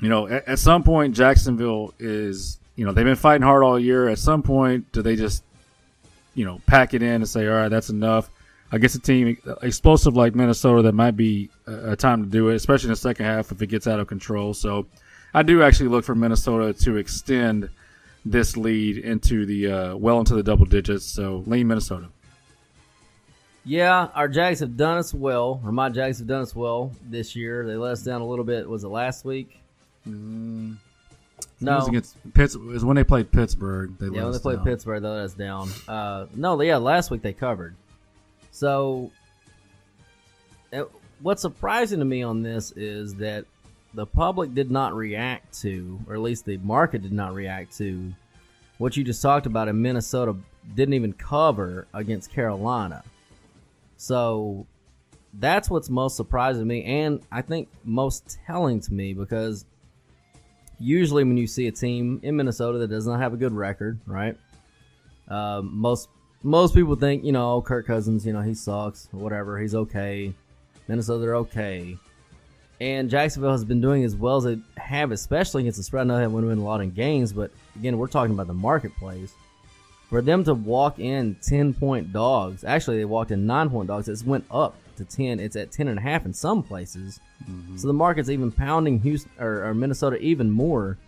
[0.00, 3.78] you know, at, at some point, Jacksonville is, you know, they've been fighting hard all
[3.78, 4.08] year.
[4.08, 5.44] At some point, do they just,
[6.34, 8.30] you know, pack it in and say, all right, that's enough?
[8.72, 12.56] Against a team explosive like Minnesota, that might be a, a time to do it,
[12.56, 14.52] especially in the second half if it gets out of control.
[14.54, 14.86] So,
[15.32, 17.68] I do actually look for Minnesota to extend
[18.24, 21.04] this lead into the uh, well into the double digits.
[21.04, 22.08] So, lean Minnesota.
[23.64, 27.34] Yeah, our Jags have done us well, or my Jags have done us well this
[27.34, 27.66] year.
[27.66, 28.68] They let us down a little bit.
[28.68, 29.58] Was it last week?
[30.06, 30.76] Mm,
[31.60, 31.72] No.
[31.72, 32.16] It was against.
[32.34, 33.96] It was when they played Pittsburgh.
[33.98, 34.64] They yeah, when they played down.
[34.64, 35.68] Pittsburgh, they let us down.
[35.88, 37.74] Uh, no, yeah, last week they covered.
[38.50, 39.10] So,
[40.72, 40.84] uh,
[41.20, 43.46] what's surprising to me on this is that
[43.94, 48.12] the public did not react to, or at least the market did not react to,
[48.78, 50.36] what you just talked about in Minnesota
[50.74, 53.02] didn't even cover against Carolina.
[53.96, 54.66] So,
[55.34, 59.64] that's what's most surprising to me, and I think most telling to me because
[60.84, 64.00] usually when you see a team in Minnesota that does not have a good record,
[64.06, 64.36] right?
[65.28, 66.08] Um, most
[66.42, 70.34] most people think, you know, Kirk Cousins, you know, he sucks, whatever, he's okay.
[70.86, 71.96] Minnesota, they're okay.
[72.80, 76.02] And Jacksonville has been doing as well as they have, especially against the spread.
[76.02, 78.54] I know they haven't won a lot in games, but again, we're talking about the
[78.54, 79.32] marketplace.
[80.10, 84.08] For them to walk in 10 point dogs, actually, they walked in 9 point dogs.
[84.08, 85.40] It's went up to 10.
[85.40, 87.20] It's at 10 and a half in some places.
[87.76, 90.98] So the market's even pounding Houston or, or Minnesota even more.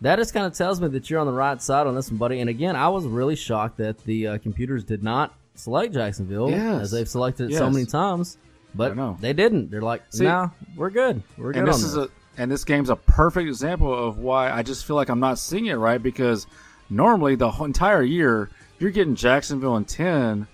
[0.00, 2.16] That just kind of tells me that you're on the right side on this one,
[2.18, 2.40] buddy.
[2.40, 6.82] And again, I was really shocked that the uh, computers did not select Jacksonville Yes.
[6.82, 8.38] as they've selected it so many times,
[8.74, 9.70] but they didn't.
[9.70, 11.22] They're like, See- nah, we're good.
[11.36, 11.84] We're good and this this.
[11.90, 15.20] is a and this game's a perfect example of why I just feel like I'm
[15.20, 16.46] not seeing it right because
[16.88, 20.46] normally the whole entire year you're getting Jacksonville in ten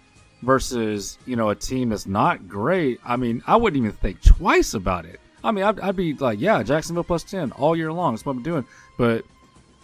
[0.46, 3.00] versus you know a team that's not great.
[3.04, 5.20] I mean, I wouldn't even think twice about it.
[5.44, 8.14] I mean, I'd, I'd be like, yeah, Jacksonville plus ten all year long.
[8.14, 8.64] That's what I'm doing.
[8.96, 9.24] But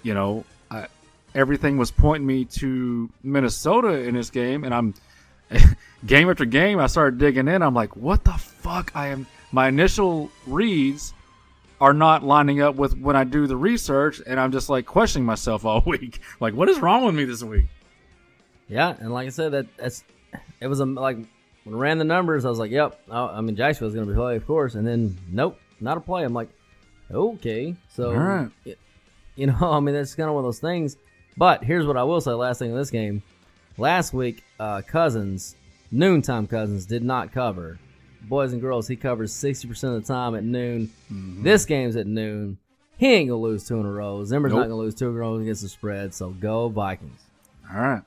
[0.03, 0.87] you know, I,
[1.35, 4.95] everything was pointing me to Minnesota in this game, and I'm
[6.07, 6.79] game after game.
[6.79, 7.61] I started digging in.
[7.61, 8.93] I'm like, what the fuck?
[8.95, 9.27] I am.
[9.51, 11.13] My initial reads
[11.81, 15.27] are not lining up with when I do the research, and I'm just like questioning
[15.27, 16.21] myself all week.
[16.39, 17.67] Like, what is wrong with me this week?
[18.69, 20.05] Yeah, and like I said, that that's
[20.63, 21.19] it was a like
[21.65, 24.13] when I ran the numbers, I was like, "Yep." I, I mean, Jacksonville's going to
[24.13, 26.25] be play, of course, and then nope, not a play.
[26.25, 26.49] I'm like,
[27.11, 28.51] okay, so All right.
[29.37, 30.97] you know, I mean, that's kind of one of those things.
[31.37, 33.23] But here's what I will say: last thing in this game,
[33.79, 35.57] last week, uh, Cousins,
[35.91, 37.79] noontime Cousins did not cover.
[38.23, 40.91] Boys and girls, he covers sixty percent of the time at noon.
[41.13, 41.43] Mm-hmm.
[41.43, 42.59] This game's at noon.
[42.99, 44.25] He ain't gonna lose two in a row.
[44.25, 46.15] Zimmer's not gonna lose two in a row against the spread.
[46.15, 47.21] So go Vikings.
[47.73, 48.03] All right.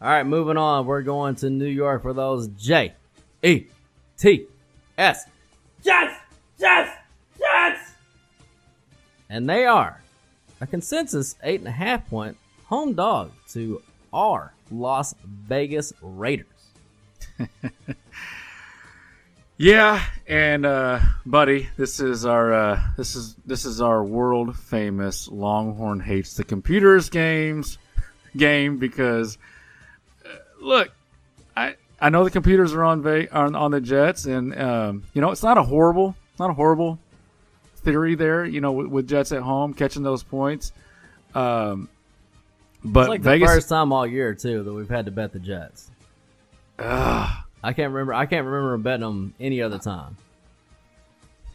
[0.00, 0.86] All right, moving on.
[0.86, 2.94] We're going to New York for those J
[3.42, 3.66] E
[4.16, 4.46] T
[4.96, 5.24] S
[5.82, 6.14] Jets,
[6.58, 6.90] Jets,
[7.38, 7.80] Jets.
[9.28, 10.00] And they are
[10.60, 13.82] a consensus eight and a half point home dog to
[14.12, 16.46] our Las Vegas Raiders.
[19.60, 25.26] Yeah, and uh, buddy, this is our uh, this is this is our world famous
[25.26, 27.76] Longhorn hates the computers games
[28.36, 29.36] game because
[30.60, 30.90] look,
[31.56, 35.20] I I know the computers are on va- on, on the Jets, and um, you
[35.20, 36.98] know it's not a horrible not a horrible
[37.76, 38.44] theory there.
[38.44, 40.72] You know with, with Jets at home catching those points,
[41.34, 41.88] um,
[42.84, 45.32] but it's like Vegas the first time all year too that we've had to bet
[45.32, 45.90] the Jets.
[46.78, 47.44] Ugh.
[47.62, 48.14] I can't remember.
[48.14, 50.16] I can't remember betting them any other time.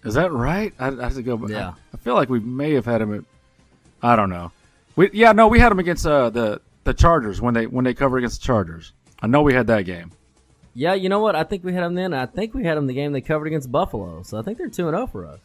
[0.03, 0.73] Is that right?
[0.77, 1.47] I, I have to go.
[1.47, 1.69] Yeah.
[1.69, 3.23] I, I feel like we may have had him at.
[4.01, 4.51] I don't know.
[4.95, 7.93] We yeah no we had him against uh, the the Chargers when they when they
[7.93, 8.93] cover against the Chargers.
[9.21, 10.11] I know we had that game.
[10.73, 11.35] Yeah, you know what?
[11.35, 12.13] I think we had them then.
[12.13, 14.23] I think we had them the game they covered against Buffalo.
[14.23, 15.39] So I think they're two and zero for us.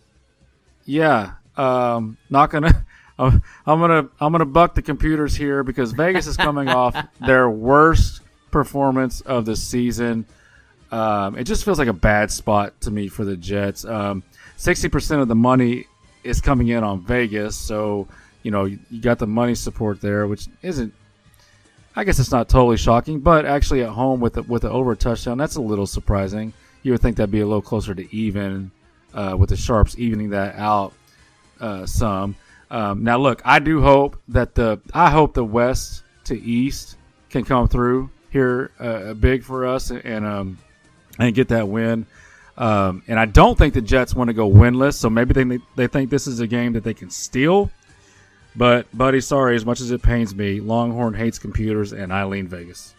[0.85, 1.33] Yeah.
[1.57, 2.16] Um.
[2.31, 2.85] Not gonna.
[3.18, 8.22] I'm gonna I'm gonna buck the computers here because Vegas is coming off their worst
[8.51, 10.24] performance of the season.
[10.90, 13.85] Um, it just feels like a bad spot to me for the Jets.
[13.85, 14.22] Um,
[14.57, 15.87] 60% of the money
[16.24, 18.09] is coming in on Vegas, so
[18.42, 20.94] you know you, you got the money support there, which isn't.
[21.98, 24.94] I guess it's not totally shocking, but actually at home with the, with the over
[24.94, 26.52] touchdown, that's a little surprising.
[26.84, 28.70] You would think that'd be a little closer to even,
[29.12, 30.92] uh, with the sharps evening that out
[31.58, 32.37] uh, some.
[32.70, 36.96] Um, now, look, I do hope that the I hope the West to East
[37.30, 40.58] can come through here uh, big for us and um,
[41.18, 42.06] and get that win.
[42.56, 45.88] Um, and I don't think the Jets want to go winless, so maybe they they
[45.88, 47.72] think this is a game that they can steal.
[48.59, 52.49] But, buddy, sorry, as much as it pains me, Longhorn hates computers, and I lean
[52.49, 52.92] Vegas.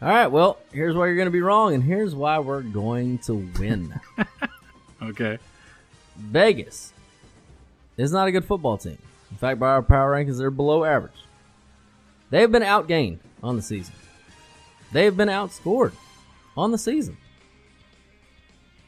[0.00, 3.18] All right, well, here's why you're going to be wrong, and here's why we're going
[3.18, 4.00] to win.
[5.00, 5.38] Okay.
[6.16, 6.92] Vegas
[7.96, 8.98] is not a good football team.
[9.30, 11.12] In fact, by our power rankings, they're below average.
[12.30, 13.94] They've been outgained on the season.
[14.92, 15.92] They've been outscored
[16.56, 17.16] on the season.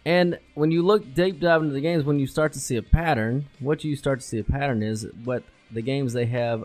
[0.04, 2.82] And when you look deep dive into the games, when you start to see a
[2.82, 6.64] pattern, what you start to see a pattern is what the games they have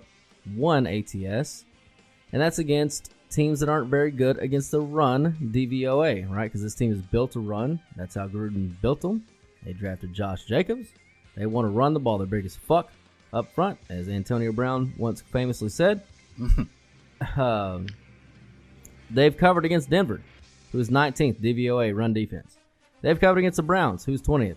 [0.55, 1.65] won ATS,
[2.31, 6.45] and that's against teams that aren't very good against the run DVOA, right?
[6.45, 7.79] Because this team is built to run.
[7.95, 9.25] That's how Gruden built them.
[9.63, 10.87] They drafted Josh Jacobs.
[11.35, 12.17] They want to run the ball.
[12.17, 12.91] They're big as fuck
[13.33, 16.01] up front, as Antonio Brown once famously said.
[17.37, 17.87] um,
[19.09, 20.21] they've covered against Denver,
[20.71, 22.54] who is 19th DVOA run defense.
[23.05, 24.55] They've covered against the Browns, who's 20th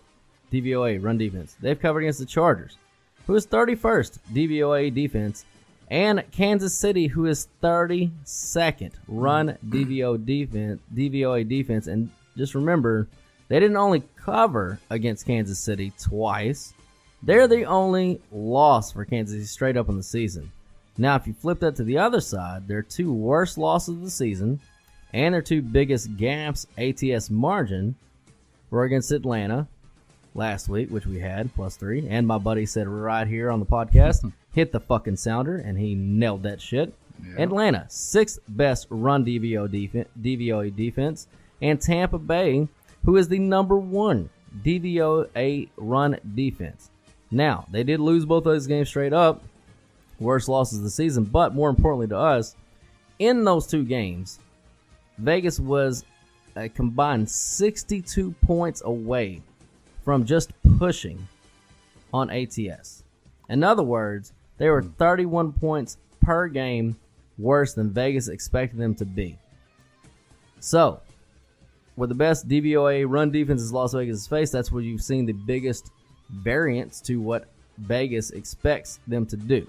[0.51, 1.55] DVOA run defense.
[1.61, 2.79] They've covered against the Chargers,
[3.27, 5.45] who is 31st DVOA defense,
[5.91, 11.89] and Kansas City, who is 32nd run DVO defense, DVOA defense.
[11.89, 12.09] And
[12.39, 13.07] just remember,
[13.49, 16.73] they didn't only cover against Kansas City twice;
[17.23, 20.51] they're the only loss for Kansas City straight up in the season.
[20.97, 24.11] Now, if you flip that to the other side, their two worst losses of the
[24.11, 24.59] season
[25.13, 27.95] and their two biggest gaps ATS margin
[28.71, 29.67] were against Atlanta
[30.35, 33.67] last week, which we had plus three, and my buddy said right here on the
[33.67, 36.93] podcast, hit the fucking sounder, and he nailed that shit.
[37.23, 37.43] Yeah.
[37.45, 41.27] Atlanta, sixth best run DVO defense, DVOA defense,
[41.61, 42.69] and Tampa Bay,
[43.05, 44.31] who is the number one
[44.63, 46.91] DVOA run defense.
[47.31, 49.43] Now, they did lose both of those games straight up,
[50.19, 52.57] worst losses of the season, but more importantly to us,
[53.19, 54.39] in those two games,
[55.19, 56.05] Vegas was
[56.59, 59.43] a combined 62 points away
[60.05, 61.29] from just pushing
[62.13, 63.05] on ATS.
[63.49, 64.91] In other words, they were hmm.
[64.93, 66.97] 31 points per game
[67.39, 69.39] worse than Vegas expected them to be.
[70.61, 71.01] So,
[71.97, 75.33] with the best DVOA run defenses Las Vegas has faced, that's where you've seen the
[75.33, 75.91] biggest
[76.31, 79.67] variance to what Vegas expects them to do.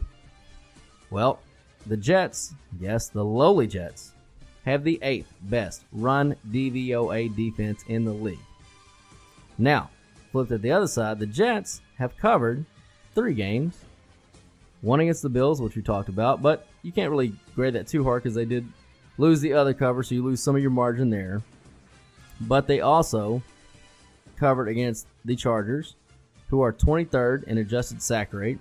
[1.12, 1.40] Well,
[1.86, 4.14] the Jets, yes, the lowly Jets,
[4.70, 8.40] have the eighth best run DVOA defense in the league.
[9.58, 9.90] Now,
[10.32, 12.66] flipped at the other side, the Jets have covered
[13.14, 13.78] three games.
[14.82, 18.04] One against the Bills, which we talked about, but you can't really grade that too
[18.04, 18.66] hard because they did
[19.18, 21.42] lose the other cover, so you lose some of your margin there.
[22.40, 23.42] But they also
[24.38, 25.96] covered against the Chargers,
[26.48, 28.60] who are 23rd in adjusted sack rate,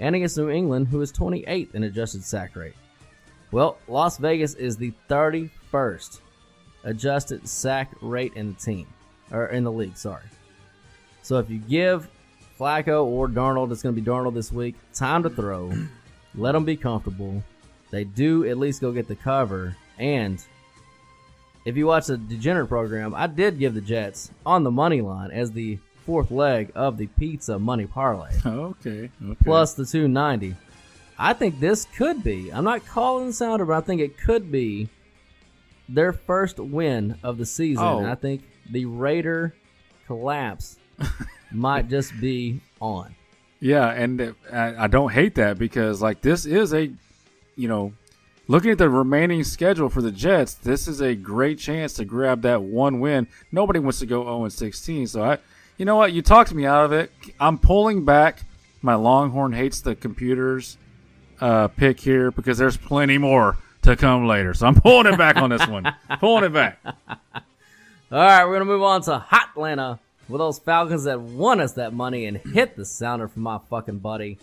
[0.00, 2.74] and against New England, who is 28th in adjusted sack rate.
[3.52, 6.20] Well, Las Vegas is the 31st
[6.84, 8.86] adjusted sack rate in the team,
[9.30, 10.24] or in the league, sorry.
[11.22, 12.08] So if you give
[12.58, 15.72] Flacco or Darnold, it's going to be Darnold this week, time to throw,
[16.34, 17.42] let them be comfortable.
[17.90, 19.76] They do at least go get the cover.
[19.98, 20.42] And
[21.64, 25.30] if you watch the Degenerate program, I did give the Jets on the money line
[25.30, 28.30] as the fourth leg of the pizza money parlay.
[28.46, 29.10] Okay.
[29.22, 29.44] okay.
[29.44, 30.54] Plus the 290.
[31.22, 34.50] I think this could be, I'm not calling the sounder, but I think it could
[34.50, 34.88] be
[35.86, 37.84] their first win of the season.
[37.84, 38.06] Oh.
[38.06, 39.54] I think the Raider
[40.06, 40.78] collapse
[41.52, 43.14] might just be on.
[43.60, 46.90] Yeah, and I, I don't hate that because like this is a,
[47.54, 47.92] you know,
[48.48, 52.40] looking at the remaining schedule for the Jets, this is a great chance to grab
[52.42, 53.28] that one win.
[53.52, 55.38] Nobody wants to go 0 16, so I,
[55.76, 57.12] you know what, you talked me out of it.
[57.38, 58.44] I'm pulling back
[58.80, 60.78] my Longhorn hates the computers
[61.40, 64.54] uh, pick here because there's plenty more to come later.
[64.54, 66.78] So I'm pulling it back on this one, pulling it back.
[66.84, 69.98] All right, we're going to move on to Hot Atlanta
[70.28, 73.98] with those Falcons that won us that money and hit the sounder for my fucking
[73.98, 74.38] buddy.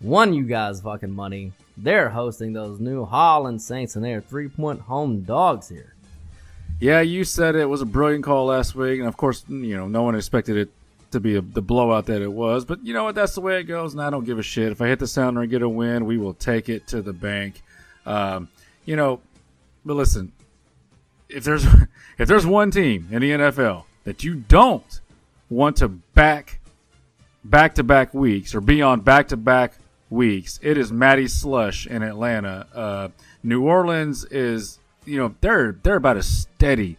[0.00, 1.52] Won you guys fucking money.
[1.76, 5.94] They're hosting those New Holland Saints and they're three point home dogs here.
[6.78, 9.86] Yeah, you said it was a brilliant call last week, and of course, you know,
[9.86, 10.70] no one expected it
[11.12, 12.64] to be a, the blowout that it was.
[12.64, 13.14] But you know what?
[13.14, 14.72] That's the way it goes, and I don't give a shit.
[14.72, 17.12] If I hit the sounder and get a win, we will take it to the
[17.12, 17.62] bank.
[18.06, 18.48] Um,
[18.84, 19.20] you know,
[19.84, 20.32] but listen,
[21.28, 21.64] if there's
[22.18, 25.00] if there's one team in the NFL that you don't
[25.48, 26.60] want to back
[27.44, 29.74] back to back weeks or be on back to back
[30.08, 32.66] weeks, it is Matty Slush in Atlanta.
[32.74, 33.08] Uh,
[33.42, 36.96] New Orleans is you know they're they're about as steady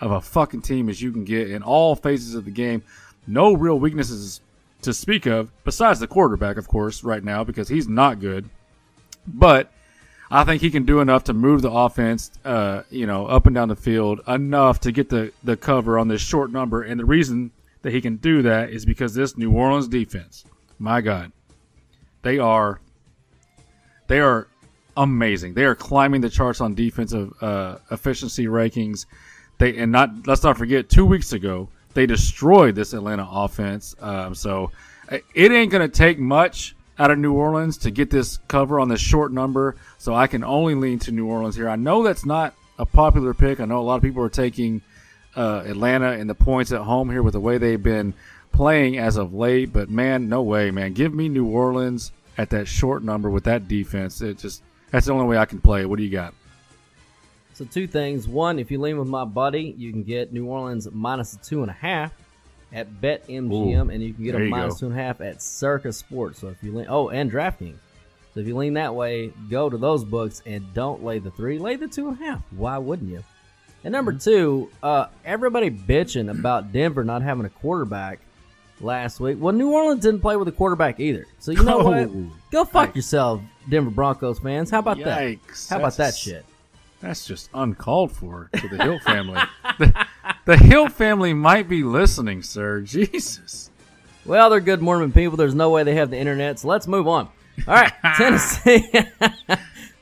[0.00, 2.82] of a fucking team as you can get in all phases of the game.
[3.26, 4.40] No real weaknesses
[4.82, 8.48] to speak of, besides the quarterback, of course, right now because he's not good.
[9.26, 9.72] But
[10.30, 13.54] I think he can do enough to move the offense, uh, you know, up and
[13.54, 16.82] down the field enough to get the, the cover on this short number.
[16.82, 17.50] And the reason
[17.82, 20.44] that he can do that is because this New Orleans defense,
[20.78, 21.32] my God,
[22.22, 22.80] they are
[24.08, 24.48] they are
[24.96, 25.54] amazing.
[25.54, 29.06] They are climbing the charts on defensive uh, efficiency rankings.
[29.58, 33.96] They and not let's not forget two weeks ago they destroyed this Atlanta offense.
[34.00, 34.70] Um, so
[35.10, 38.88] it ain't going to take much out of New Orleans to get this cover on
[38.88, 41.68] this short number, so I can only lean to New Orleans here.
[41.68, 43.60] I know that's not a popular pick.
[43.60, 44.82] I know a lot of people are taking
[45.34, 48.12] uh, Atlanta and the points at home here with the way they've been
[48.52, 50.92] playing as of late, but man, no way, man.
[50.92, 54.20] Give me New Orleans at that short number with that defense.
[54.20, 55.86] It just that's the only way I can play.
[55.86, 56.34] What do you got?
[57.56, 58.28] So two things.
[58.28, 61.70] One, if you lean with my buddy, you can get New Orleans minus two and
[61.70, 62.12] a half
[62.72, 64.80] at BetMGM, Ooh, and you can get a minus go.
[64.80, 66.38] two and a half at Circa Sports.
[66.40, 67.78] So if you lean, oh, and DraftKings.
[68.34, 71.58] So if you lean that way, go to those books and don't lay the three,
[71.58, 72.42] lay the two and a half.
[72.50, 73.24] Why wouldn't you?
[73.84, 74.30] And number Mm-hmm.
[74.30, 78.18] two, uh, everybody bitching about Denver not having a quarterback
[78.82, 79.38] last week.
[79.40, 81.24] Well, New Orleans didn't play with a quarterback either.
[81.38, 81.96] So you know what?
[82.10, 83.40] Oh, Go fuck yourself,
[83.70, 84.70] Denver Broncos fans.
[84.70, 85.68] How about Yikes.
[85.68, 85.74] that?
[85.74, 86.44] How about that shit?
[87.06, 89.40] That's just uncalled for to the Hill family.
[89.78, 90.06] the,
[90.44, 92.80] the Hill family might be listening, sir.
[92.80, 93.70] Jesus.
[94.24, 95.36] Well, they're good Mormon people.
[95.36, 96.58] There's no way they have the internet.
[96.58, 97.28] So let's move on.
[97.68, 98.90] All right, Tennessee.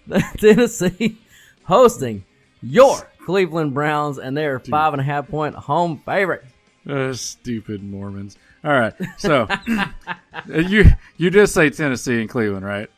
[0.39, 1.19] Tennessee
[1.65, 2.25] hosting
[2.63, 6.45] your Cleveland Browns, and they're five and a half point home favorite.
[6.89, 8.39] Uh, stupid Mormons.
[8.65, 8.95] All right.
[9.19, 9.47] So
[10.49, 10.87] you
[11.19, 12.89] you did say Tennessee and Cleveland, right?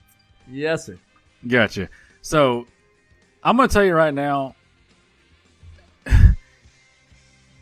[0.49, 0.97] Yes, sir.
[1.49, 1.89] Gotcha.
[2.23, 2.67] So
[3.47, 4.57] I'm going to tell you right now.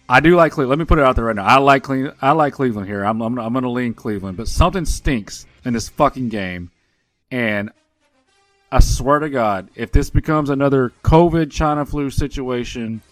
[0.08, 0.70] I do like Cleveland.
[0.70, 1.44] Let me put it out there right now.
[1.44, 3.04] I like Cle- I like Cleveland here.
[3.04, 6.70] I'm I'm, I'm going to lean Cleveland, but something stinks in this fucking game,
[7.30, 7.70] and
[8.72, 13.02] I swear to God, if this becomes another COVID China flu situation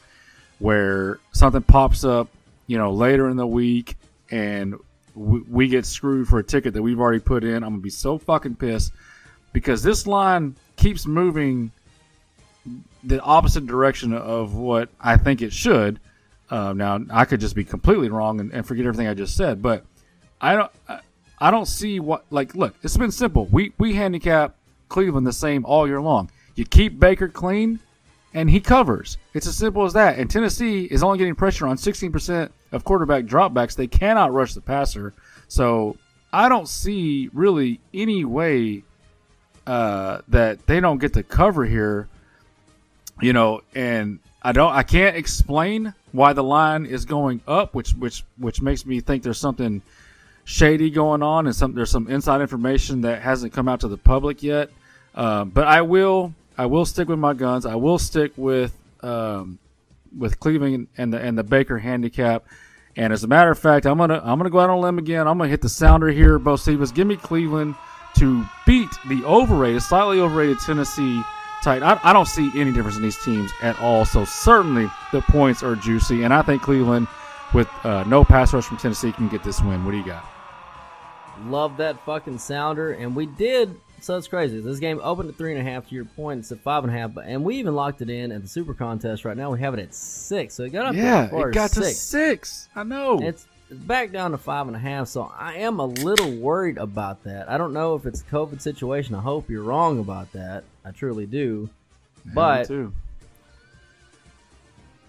[0.58, 2.28] where something pops up,
[2.68, 3.98] you know, later in the week,
[4.30, 4.76] and
[5.14, 7.90] we, we get screwed for a ticket that we've already put in, I'm gonna be
[7.90, 8.92] so fucking pissed
[9.52, 11.70] because this line keeps moving
[13.04, 16.00] the opposite direction of what I think it should.
[16.50, 19.62] Uh, now I could just be completely wrong and, and forget everything I just said,
[19.62, 19.84] but
[20.40, 20.72] I don't.
[21.38, 22.54] I, don't see what like.
[22.54, 23.46] Look, it's been simple.
[23.46, 24.56] We we handicap
[24.88, 26.30] Cleveland the same all year long.
[26.54, 27.80] You keep Baker clean,
[28.34, 29.18] and he covers.
[29.34, 30.18] It's as simple as that.
[30.18, 33.74] And Tennessee is only getting pressure on 16% of quarterback dropbacks.
[33.74, 35.14] They cannot rush the passer.
[35.48, 35.96] So
[36.32, 38.84] I don't see really any way
[39.66, 42.08] uh, that they don't get the cover here.
[43.22, 44.72] You know, and I don't.
[44.72, 49.22] I can't explain why the line is going up, which which which makes me think
[49.22, 49.82] there's something
[50.44, 53.96] shady going on, and some there's some inside information that hasn't come out to the
[53.96, 54.70] public yet.
[55.14, 57.64] Um, but I will I will stick with my guns.
[57.66, 59.58] I will stick with um,
[60.16, 62.44] with Cleveland and the and the Baker handicap.
[62.96, 64.98] And as a matter of fact, I'm gonna I'm gonna go out on a limb
[64.98, 65.26] again.
[65.28, 66.92] I'm gonna hit the sounder here, Bo Stevens.
[66.92, 67.74] Give me Cleveland
[68.16, 71.22] to beat the overrated, slightly overrated Tennessee
[71.62, 71.82] Titan.
[71.82, 74.04] I, I don't see any difference in these teams at all.
[74.04, 77.08] So certainly the points are juicy, and I think Cleveland,
[77.54, 79.84] with uh, no pass rush from Tennessee, can get this win.
[79.84, 80.24] What do you got?
[81.46, 82.92] Love that fucking sounder.
[82.92, 83.74] And we did.
[84.00, 84.60] So it's crazy.
[84.60, 85.88] This game opened at three and a half.
[85.88, 87.14] To your point, it's at five and a half.
[87.14, 89.24] but- And we even locked it in at the Super Contest.
[89.24, 90.54] Right now, we have it at six.
[90.54, 91.98] So it got up Yeah, it got as to six.
[91.98, 92.68] six.
[92.74, 93.20] I know.
[93.22, 95.08] It's it's back down to five and a half.
[95.08, 97.50] So I am a little worried about that.
[97.50, 99.14] I don't know if it's a COVID situation.
[99.14, 100.64] I hope you're wrong about that.
[100.84, 101.68] I truly do.
[102.34, 102.70] But.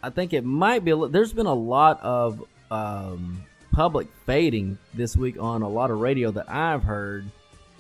[0.01, 0.91] I think it might be.
[0.91, 3.41] A, there's been a lot of um,
[3.71, 7.25] public fading this week on a lot of radio that I've heard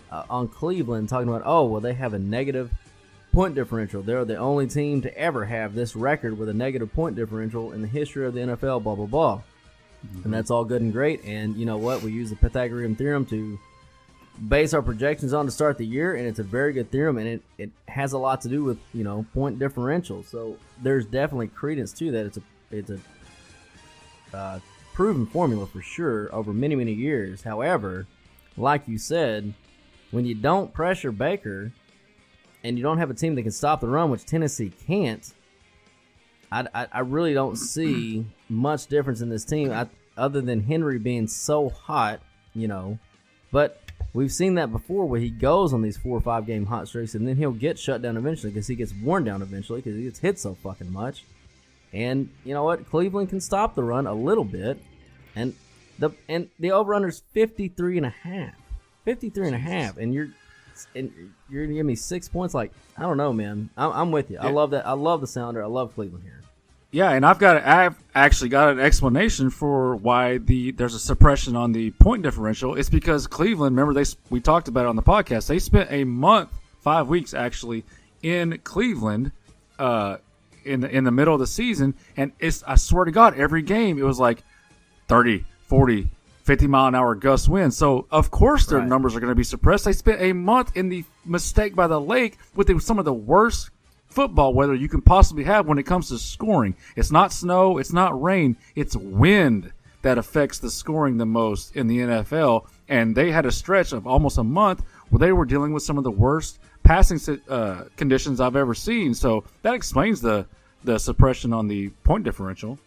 [0.09, 1.41] uh, on Cleveland talking about.
[1.45, 2.71] Oh, well, they have a negative
[3.33, 4.01] point differential.
[4.01, 7.81] They're the only team to ever have this record with a negative point differential in
[7.81, 8.83] the history of the NFL.
[8.83, 9.41] Blah blah blah.
[10.23, 11.23] And that's all good and great.
[11.23, 12.01] And you know what?
[12.01, 13.59] We use the Pythagorean theorem to
[14.47, 17.27] base our projections on to start the year, and it's a very good theorem, and
[17.27, 20.23] it, it has a lot to do with you know point differential.
[20.23, 22.25] So there's definitely credence to that.
[22.25, 22.41] It's a
[22.71, 22.99] it's a
[24.35, 24.59] uh,
[24.93, 27.43] proven formula for sure over many many years.
[27.43, 28.07] However,
[28.57, 29.53] like you said,
[30.11, 31.71] when you don't pressure Baker,
[32.63, 35.33] and you don't have a team that can stop the run, which Tennessee can't,
[36.53, 40.99] I, I, I really don't see much difference in this team, I, other than Henry
[40.99, 42.21] being so hot,
[42.53, 42.99] you know.
[43.51, 43.81] But
[44.13, 47.15] we've seen that before where he goes on these four or five game hot streaks
[47.15, 50.03] and then he'll get shut down eventually because he gets worn down eventually because he
[50.03, 51.25] gets hit so fucking much.
[51.91, 52.87] And you know what?
[52.89, 54.79] Cleveland can stop the run a little bit.
[55.35, 55.55] And
[55.97, 58.53] the and the over-under's 53 and a half.
[59.05, 59.97] 53 and a half.
[59.97, 60.29] And you're
[60.95, 61.11] and
[61.49, 62.53] you're gonna give me six points.
[62.53, 63.69] Like I don't know, man.
[63.77, 64.37] I'm, I'm with you.
[64.39, 64.87] I love that.
[64.87, 65.63] I love the sounder.
[65.63, 66.42] I love Cleveland here.
[66.93, 71.55] Yeah, and I've got I've actually got an explanation for why the there's a suppression
[71.55, 72.75] on the point differential.
[72.75, 73.75] It's because Cleveland.
[73.75, 75.47] Remember they we talked about it on the podcast.
[75.47, 77.83] They spent a month, five weeks actually,
[78.21, 79.31] in Cleveland,
[79.79, 80.17] uh,
[80.65, 83.63] in the in the middle of the season, and it's I swear to God, every
[83.63, 84.43] game it was like
[85.07, 86.09] 30, 40,
[86.43, 87.75] 50 mile an hour gust winds.
[87.75, 88.87] So of course their Right.
[88.87, 89.85] numbers are going to be suppressed.
[89.85, 93.13] They spent a month in the mistake by the lake with the, some of the
[93.15, 93.71] worst
[94.13, 96.75] football weather you can possibly have when it comes to scoring.
[96.95, 99.71] It's not snow, it's not rain, it's wind
[100.03, 102.67] that affects the scoring the most in the NFL.
[102.87, 105.97] And they had a stretch of almost a month where they were dealing with some
[105.97, 109.13] of the worst passing uh, conditions I've ever seen.
[109.13, 110.45] So that explains the
[110.83, 112.77] the suppression on the point differential.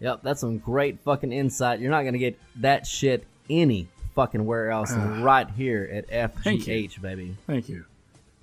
[0.00, 1.80] Yep, that's some great fucking insight.
[1.80, 6.62] You're not gonna get that shit any fucking where else than right here at Thank.
[6.62, 7.36] FGH, baby.
[7.46, 7.86] Thank you.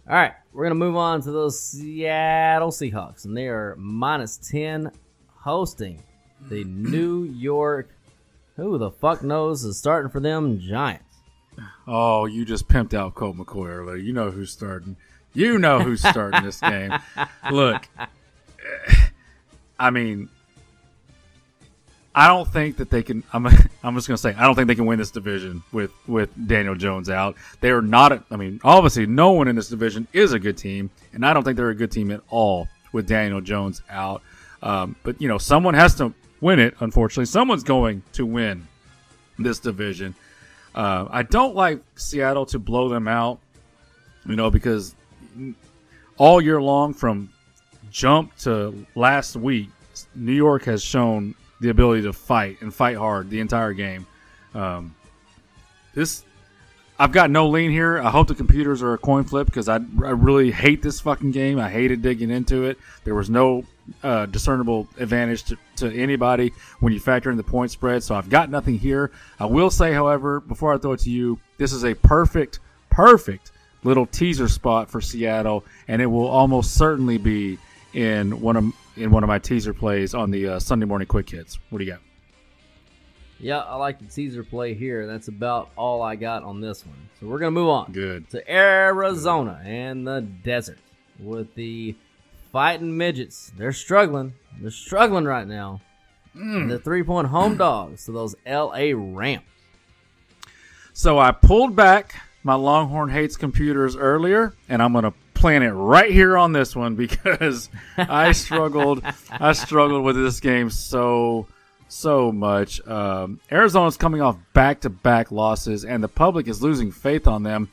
[0.08, 4.92] All right, we're gonna move on to those Seattle Seahawks, and they are minus ten,
[5.36, 6.04] hosting
[6.48, 7.90] the New York.
[8.56, 11.04] Who the fuck knows is starting for them Giants?
[11.88, 13.96] Oh, you just pimped out Colt McCoy earlier.
[13.96, 14.96] You know who's starting.
[15.34, 16.94] You know who's starting this game.
[17.52, 19.08] Look, eh,
[19.80, 20.30] I mean,
[22.18, 23.24] I don't think that they can.
[23.34, 23.46] I'm.
[23.84, 26.74] I'm just gonna say I don't think they can win this division with with Daniel
[26.74, 27.36] Jones out.
[27.60, 28.14] They are not.
[28.14, 31.34] A, I mean, obviously, no one in this division is a good team, and I
[31.34, 34.22] don't think they're a good team at all with Daniel Jones out.
[34.64, 36.76] Um, but you know, someone has to win it.
[36.80, 38.66] Unfortunately, someone's going to win
[39.38, 40.16] this division.
[40.74, 43.40] Uh, I don't like Seattle to blow them out,
[44.26, 44.96] you know, because
[46.18, 47.30] all year long from
[47.92, 49.70] jump to last week,
[50.16, 54.06] New York has shown the ability to fight and fight hard the entire game.
[54.54, 54.96] Um,
[55.94, 56.24] this,
[57.00, 58.00] I've got no lean here.
[58.00, 61.32] I hope the computers are a coin flip because I, I really hate this fucking
[61.32, 61.60] game.
[61.60, 62.78] I hated digging into it.
[63.04, 63.64] There was no
[64.04, 68.04] uh, discernible advantage to, to anybody when you factor in the point spread.
[68.04, 69.12] So I've got nothing here.
[69.40, 73.52] I will say, however, before I throw it to you, this is a perfect, perfect
[73.84, 77.58] little teaser spot for Seattle, and it will almost certainly be
[77.94, 81.30] in one of in one of my teaser plays on the uh, Sunday morning quick
[81.30, 81.60] hits.
[81.70, 82.02] What do you got?
[83.40, 85.08] Yeah, I like the teaser play here.
[85.08, 87.10] That's about all I got on this one.
[87.20, 87.92] So we're gonna move on.
[87.92, 88.30] Good.
[88.30, 90.80] to Arizona and the desert
[91.20, 91.96] with the
[92.52, 93.52] fighting midgets.
[93.58, 94.34] They're struggling.
[94.60, 95.82] They're struggling right now.
[96.34, 99.44] And the three point home dogs to those LA Rams.
[100.94, 106.12] So I pulled back my Longhorn hates computers earlier, and I'm gonna plan it right
[106.12, 109.04] here on this one because I struggled.
[109.30, 111.48] I struggled with this game so
[111.88, 112.86] so much.
[112.88, 117.44] Um, Arizona's coming off back to back losses, and the public is losing faith on
[117.44, 117.70] them,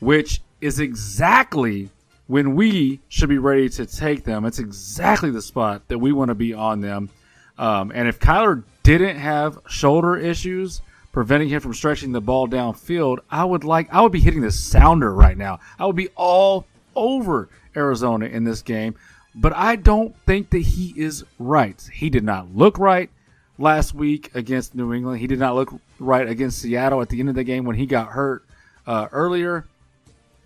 [0.00, 1.90] which is exactly
[2.26, 4.44] when we should be ready to take them.
[4.44, 7.10] It's exactly the spot that we want to be on them.
[7.58, 10.82] Um, and if Kyler didn't have shoulder issues
[11.12, 14.50] preventing him from stretching the ball downfield, I would like I would be hitting the
[14.50, 15.60] sounder right now.
[15.78, 16.66] I would be all
[16.96, 18.94] over Arizona in this game.
[19.34, 21.80] But I don't think that he is right.
[21.92, 23.10] He did not look right
[23.58, 25.20] last week against New England.
[25.20, 27.86] He did not look right against Seattle at the end of the game when he
[27.86, 28.44] got hurt
[28.86, 29.66] uh, earlier.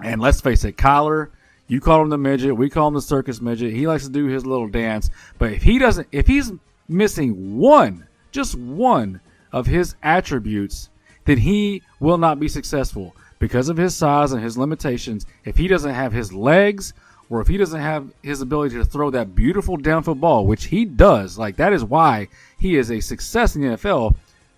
[0.03, 1.31] And let's face it, Kyler,
[1.67, 3.75] you call him the midget, we call him the circus midget.
[3.75, 5.11] He likes to do his little dance.
[5.39, 6.53] But if he doesn't, if he's
[6.89, 9.21] missing one, just one
[9.53, 10.89] of his attributes,
[11.25, 15.27] then he will not be successful because of his size and his limitations.
[15.45, 16.93] If he doesn't have his legs,
[17.31, 20.85] or if he doesn't have his ability to throw that beautiful downfield ball, which he
[20.85, 22.29] does, like that is why
[22.59, 24.15] he is a success in the NFL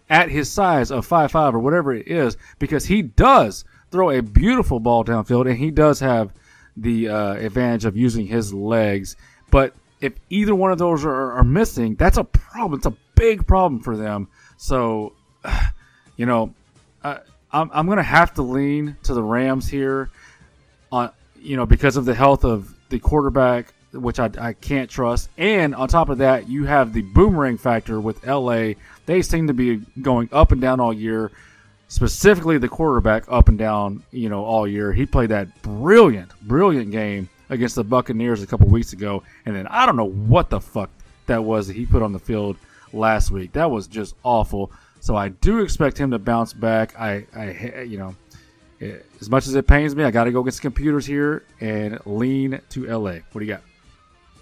[0.08, 4.22] at his size of five five or whatever it is, because he does throw a
[4.22, 6.32] beautiful ball downfield and he does have
[6.76, 9.16] the uh, advantage of using his legs.
[9.50, 12.78] But if either one of those are, are missing, that's a problem.
[12.78, 14.28] It's a big problem for them.
[14.56, 15.14] So,
[16.16, 16.54] you know,
[17.52, 20.10] I'm, I'm going to have to lean to the Rams here
[20.92, 25.30] on, you know, because of the health of the quarterback, which I, I can't trust.
[25.36, 28.74] And on top of that, you have the boomerang factor with LA.
[29.06, 31.32] They seem to be going up and down all year,
[31.88, 34.92] specifically the quarterback up and down, you know, all year.
[34.92, 39.24] He played that brilliant, brilliant game against the Buccaneers a couple weeks ago.
[39.44, 40.90] And then I don't know what the fuck
[41.26, 42.56] that was that he put on the field
[42.92, 43.52] last week.
[43.52, 44.70] That was just awful.
[45.00, 46.98] So I do expect him to bounce back.
[46.98, 48.14] I, I you know,
[49.20, 51.98] as much as it pains me, I got to go against some computers here and
[52.06, 53.18] lean to LA.
[53.32, 53.62] What do you got?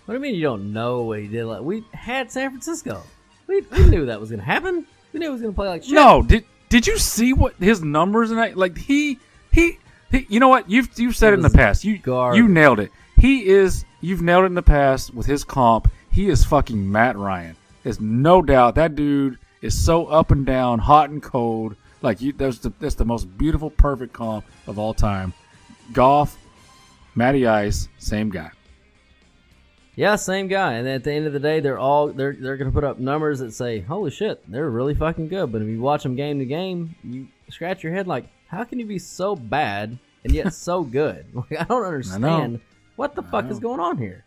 [0.04, 1.44] What do you mean you don't know what he did?
[1.44, 3.02] Like we had San Francisco.
[3.46, 4.86] We, we knew that was gonna happen.
[5.12, 5.92] We knew he was gonna play like shit.
[5.92, 9.18] No, did did you see what his numbers and like he
[9.52, 9.78] he,
[10.10, 11.84] he you know what you've you've said it, in the past.
[11.84, 12.38] You garbage.
[12.38, 12.90] you nailed it.
[13.18, 15.90] He is you've nailed it in the past with his comp.
[16.10, 17.56] He is fucking Matt Ryan.
[17.82, 21.76] There's no doubt that dude is so up and down, hot and cold.
[22.02, 25.32] Like you, that's the that's the most beautiful, perfect comp of all time.
[25.92, 26.38] Goff,
[27.14, 28.50] Matty Ice, same guy.
[29.96, 30.74] Yeah, same guy.
[30.74, 33.00] And at the end of the day, they're all they're they're going to put up
[33.00, 36.38] numbers that say, "Holy shit, they're really fucking good." But if you watch them game
[36.38, 40.54] to game, you scratch your head like, "How can you be so bad and yet
[40.54, 42.60] so good?" Like I don't understand
[42.94, 44.24] what the fuck is going on here.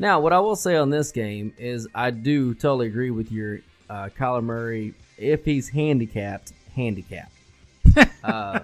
[0.00, 3.60] Now, what I will say on this game is I do totally agree with your
[3.90, 4.94] uh, Kyler Murray.
[5.18, 7.32] If he's handicapped, handicapped.
[8.24, 8.60] uh,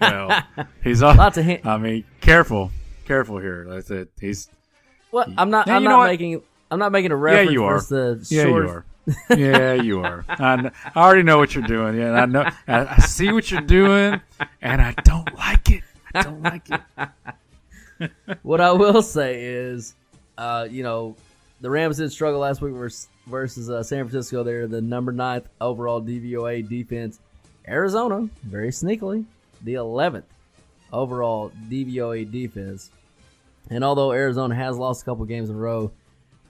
[0.00, 0.42] Well,
[0.82, 2.70] he's all, Lots of hand- I mean, careful,
[3.04, 3.66] careful here.
[3.68, 4.08] That's it.
[4.20, 4.48] He's
[5.12, 5.68] Well, I'm not.
[5.68, 6.06] I'm not what?
[6.06, 6.42] making.
[6.70, 7.50] I'm not making a reference.
[7.50, 7.80] yeah, you are.
[7.80, 8.84] The yeah, short, you are.
[9.36, 10.24] yeah, you are.
[10.28, 11.96] I, I already know what you're doing.
[11.96, 12.48] Yeah, I know.
[12.66, 14.20] I, I see what you're doing,
[14.62, 15.82] and I don't like it.
[16.14, 18.10] I don't like it.
[18.42, 19.94] what I will say is,
[20.38, 21.16] uh, you know,
[21.60, 24.42] the Rams did struggle last week versus, versus uh, San Francisco.
[24.42, 27.20] They're the number ninth overall DVOA defense.
[27.66, 29.24] Arizona, very sneakily,
[29.62, 30.24] the 11th
[30.92, 32.90] overall DVOA defense.
[33.70, 35.90] And although Arizona has lost a couple games in a row,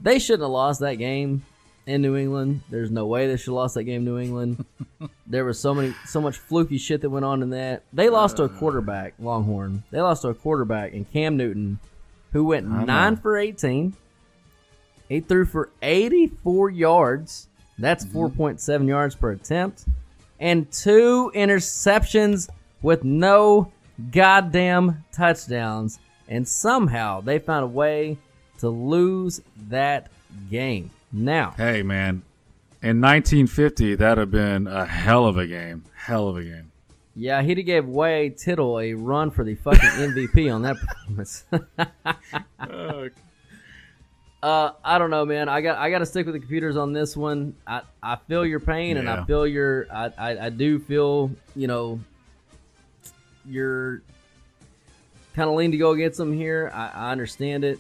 [0.01, 1.45] they shouldn't have lost that game
[1.87, 2.63] in New England.
[2.71, 4.65] There's no way they should have lost that game in New England.
[5.27, 7.85] there was so many, so much fluky shit that went on in that.
[7.93, 9.85] They lost to a quarterback, Longhorn.
[9.91, 11.79] They lost to a quarterback in Cam Newton,
[12.33, 13.95] who went nine for 18.
[15.09, 17.49] He threw for 84 yards.
[17.79, 19.85] That's 4.7 yards per attempt.
[20.41, 22.49] And two interceptions
[22.83, 23.73] with no
[24.11, 25.99] goddamn touchdowns.
[26.29, 28.19] And somehow they found a way
[28.59, 30.11] to lose that
[30.51, 30.91] game.
[31.13, 32.23] Now, Hey, man.
[32.83, 35.85] In 1950, that'd have been a hell of a game.
[35.95, 36.71] Hell of a game.
[37.15, 38.29] yeah, he'd have gave Y.A.
[38.31, 41.45] Tittle a run for the fucking MVP on that performance.
[42.59, 43.09] Uh,
[44.45, 45.49] Uh, I don't know, man.
[45.49, 47.57] I got I got to stick with the computers on this one.
[47.67, 51.67] I, I feel your pain, and I feel your I, I I do feel you
[51.67, 51.99] know
[53.47, 54.03] you're
[55.35, 56.71] kind of lean to go against them here.
[56.75, 57.79] I, I understand it.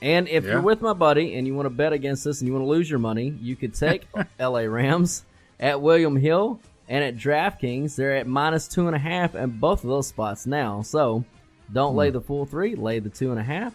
[0.00, 0.54] And if Yeah.
[0.54, 2.68] you're with my buddy and you want to bet against this and you want to
[2.68, 4.08] lose your money, you could take
[4.40, 5.22] LA Rams
[5.60, 7.94] at William Hill and at DraftKings.
[7.94, 10.82] They're at minus two and a half and both of those spots now.
[10.82, 11.24] So
[11.72, 12.14] don't lay hmm.
[12.14, 13.72] the full three, lay the two and a half,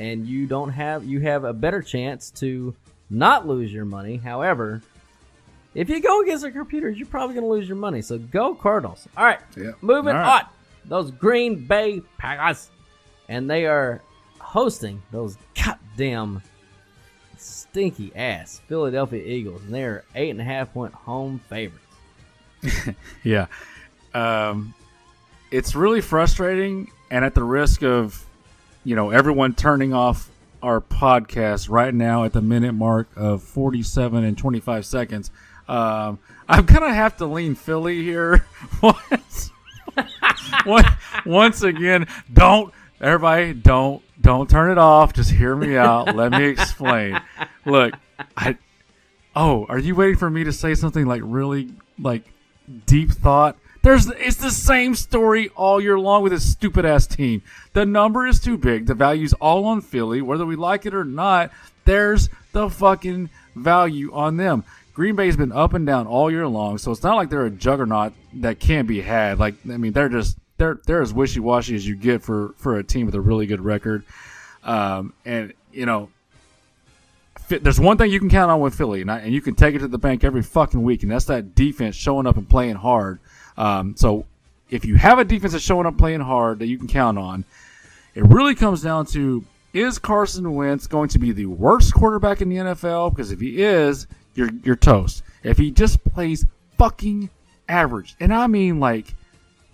[0.00, 2.74] and you don't have you have a better chance to
[3.10, 4.16] not lose your money.
[4.16, 4.80] However,
[5.74, 8.00] if you go against the computers, you're probably going to lose your money.
[8.02, 9.06] So go Cardinals.
[9.16, 9.72] All right, Yeah.
[9.82, 10.44] moving All right.
[10.44, 10.48] on.
[10.86, 12.70] Those Green Bay Packers,
[13.28, 14.00] and they are
[14.38, 16.40] hosting those goddamn
[17.36, 21.84] stinky ass Philadelphia Eagles, and they are eight and a half point home favorites.
[23.24, 23.46] Yeah.
[24.14, 24.74] Um,
[25.50, 28.24] it's really frustrating, and at the risk of,
[28.84, 30.30] you know, everyone turning off
[30.62, 35.30] our podcast right now at the minute mark of 47 and 25 seconds,
[35.68, 36.18] um,
[36.48, 38.46] I'm going to have to lean Philly here
[38.82, 39.50] once,
[40.66, 40.88] once,
[41.24, 42.06] once again.
[42.32, 45.12] Don't, everybody, don't, don't turn it off.
[45.12, 46.14] Just hear me out.
[46.14, 47.20] Let me explain.
[47.64, 47.94] Look,
[48.36, 48.58] I,
[49.36, 52.24] oh, are you waiting for me to say something like really, like,
[52.86, 53.56] deep thought.
[53.82, 57.42] There's it's the same story all year long with this stupid ass team.
[57.72, 58.86] The number is too big.
[58.86, 61.50] The value's all on Philly, whether we like it or not.
[61.86, 64.64] There's the fucking value on them.
[64.92, 67.50] Green Bay's been up and down all year long, so it's not like they're a
[67.50, 69.38] juggernaut that can't be had.
[69.38, 72.76] Like I mean, they're just they're they're as wishy washy as you get for for
[72.76, 74.04] a team with a really good record.
[74.62, 76.10] Um, and you know,
[77.48, 79.74] there's one thing you can count on with Philly, and, I, and you can take
[79.74, 82.76] it to the bank every fucking week, and that's that defense showing up and playing
[82.76, 83.20] hard.
[83.60, 84.24] Um, so
[84.70, 87.44] if you have a defense that's showing up playing hard that you can count on,
[88.14, 89.44] it really comes down to
[89.74, 93.10] is Carson Wentz going to be the worst quarterback in the NFL?
[93.10, 95.22] Because if he is, you're you're toast.
[95.42, 96.46] If he just plays
[96.78, 97.28] fucking
[97.68, 99.14] average, and I mean like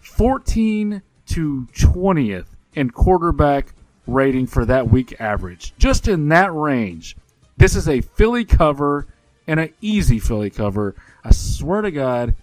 [0.00, 3.72] 14 to 20th in quarterback
[4.08, 7.16] rating for that week average, just in that range.
[7.56, 9.06] This is a Philly cover
[9.46, 10.96] and an easy Philly cover.
[11.24, 12.34] I swear to God,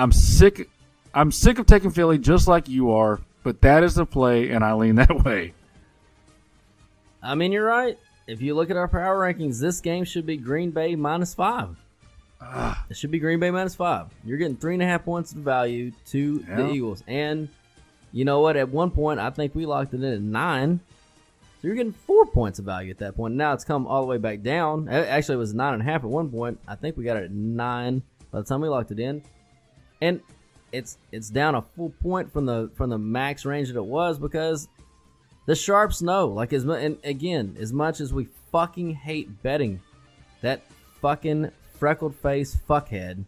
[0.00, 0.70] I'm sick.
[1.12, 4.64] I'm sick of taking Philly just like you are, but that is the play, and
[4.64, 5.52] I lean that way.
[7.22, 7.98] I mean, you're right.
[8.26, 11.76] If you look at our power rankings, this game should be Green Bay minus five.
[12.40, 12.82] Ah.
[12.88, 14.06] It should be Green Bay minus five.
[14.24, 17.04] You're getting three and a half points of value to the Eagles.
[17.06, 17.50] And
[18.10, 18.56] you know what?
[18.56, 20.80] At one point, I think we locked it in at nine.
[21.60, 23.34] So you're getting four points of value at that point.
[23.34, 24.88] Now it's come all the way back down.
[24.88, 26.58] Actually, it was nine and a half at one point.
[26.66, 29.22] I think we got it at nine by the time we locked it in.
[30.00, 30.20] And
[30.72, 34.18] it's it's down a full point from the from the max range that it was
[34.18, 34.68] because
[35.46, 36.28] the sharps know.
[36.28, 39.80] Like as and again, as much as we fucking hate betting,
[40.42, 40.62] that
[41.00, 43.24] fucking freckled face fuckhead.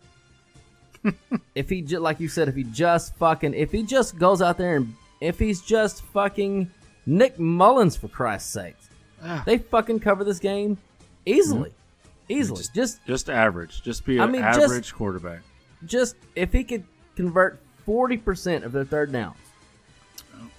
[1.55, 4.57] if he just like you said, if he just fucking if he just goes out
[4.59, 6.71] there and if he's just fucking
[7.07, 8.77] Nick Mullens for Christ's sake,
[9.23, 9.43] ah.
[9.45, 10.79] They fucking cover this game
[11.27, 12.33] easily, mm-hmm.
[12.33, 12.59] easily.
[12.59, 13.83] Just, Just just average.
[13.83, 15.43] Just be an I mean, just- average quarterback.
[15.87, 16.85] Just if he could
[17.17, 19.37] convert 40% of their third downs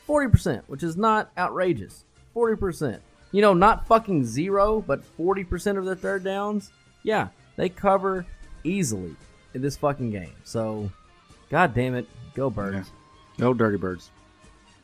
[0.08, 2.06] 40% which is not outrageous
[2.36, 3.00] 40%
[3.32, 6.72] you know not fucking zero but 40% of their third downs
[7.04, 8.26] yeah they cover
[8.64, 9.16] easily
[9.54, 10.34] in this fucking game.
[10.44, 10.92] So
[11.50, 12.92] god damn it go birds.
[13.38, 14.10] Go dirty birds.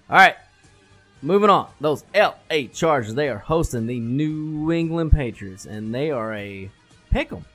[0.10, 0.36] all right
[1.22, 1.70] moving on.
[1.82, 2.34] Those la
[2.74, 6.70] chargers they are hosting the new england patriots and they are a
[7.12, 7.46] pick 'em.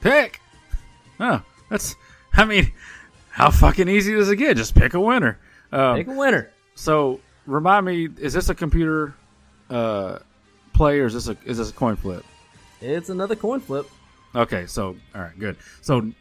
[0.00, 0.40] Pick.
[1.20, 1.96] Oh, that's.
[2.34, 2.72] I mean,
[3.30, 4.56] how fucking easy does it get?
[4.56, 5.38] Just pick a winner.
[5.72, 9.14] Um, pick a winner So remind me, is this a computer
[9.68, 10.18] uh,
[10.72, 12.24] play or is this a is this a coin flip?
[12.80, 13.88] it's another coin flip
[14.34, 15.56] Okay, so all right, good.
[15.80, 16.12] So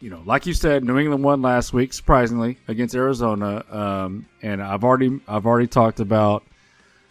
[0.00, 4.62] you know, like you said, New England won last week, surprisingly against Arizona, um, and
[4.62, 6.44] I've already I've already talked about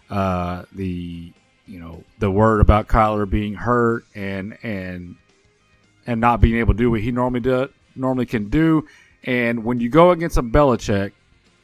[0.10, 1.32] uh, the
[1.68, 5.18] you know the word about Kyler being hurt and and
[6.10, 8.88] and not being able to do what he normally do normally can do,
[9.26, 11.12] and when you go against a Belichick,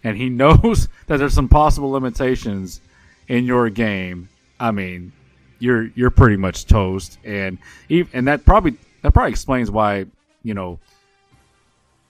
[0.04, 2.80] and he knows that there's some possible limitations
[3.28, 4.30] in your game,
[4.60, 5.12] I mean,
[5.58, 7.58] you're you're pretty much toast, and
[7.90, 10.06] even, and that probably that probably explains why
[10.44, 10.80] you know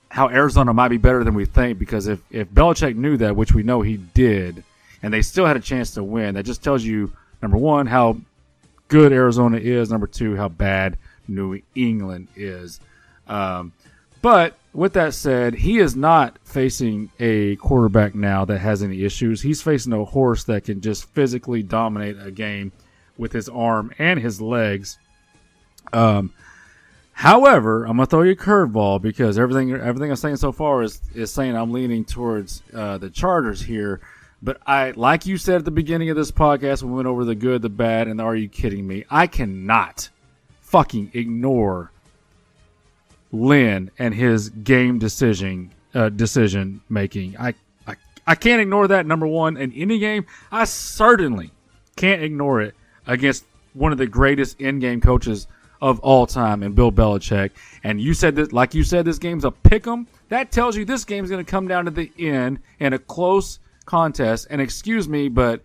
[0.10, 1.80] how Arizona might be better than we think.
[1.80, 4.62] Because if if Belichick knew that, which we know he did,
[5.02, 8.18] and they still had a chance to win, that just tells you number one how
[8.90, 10.98] good Arizona is, number two how bad
[11.28, 12.80] New England is.
[13.28, 13.74] Um,
[14.22, 19.42] but with that said, he is not facing a quarterback now that has any issues.
[19.42, 22.72] He's facing a horse that can just physically dominate a game
[23.18, 24.98] with his arm and his legs.
[25.94, 26.34] Um,
[27.14, 31.00] however, I'm gonna throw you a curveball because everything everything I'm saying so far is
[31.14, 34.02] is saying I'm leaning towards uh, the Chargers here.
[34.42, 37.36] But I, like you said at the beginning of this podcast, we went over the
[37.36, 39.06] good, the bad, and the are you kidding me?
[39.10, 40.10] I cannot
[40.76, 41.90] fucking ignore
[43.32, 47.38] Lynn and his game decision uh, decision making.
[47.40, 47.54] I,
[47.88, 47.96] I
[48.28, 49.06] I can't ignore that.
[49.06, 51.52] Number one, in any game, I certainly
[51.96, 52.76] can't ignore it
[53.08, 55.48] against one of the greatest in-game coaches
[55.80, 57.52] of all time, and Bill Belichick.
[57.86, 60.08] And you said that, like you said, this game's a pick 'em.
[60.28, 63.60] That tells you this game's going to come down to the end in a close
[63.86, 64.48] contest.
[64.50, 65.62] And excuse me, but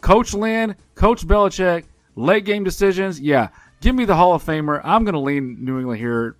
[0.00, 1.84] Coach Lynn, Coach Belichick,
[2.16, 3.48] late game decisions, yeah.
[3.82, 4.80] Give me the Hall of Famer.
[4.84, 6.36] I'm going to lean New England here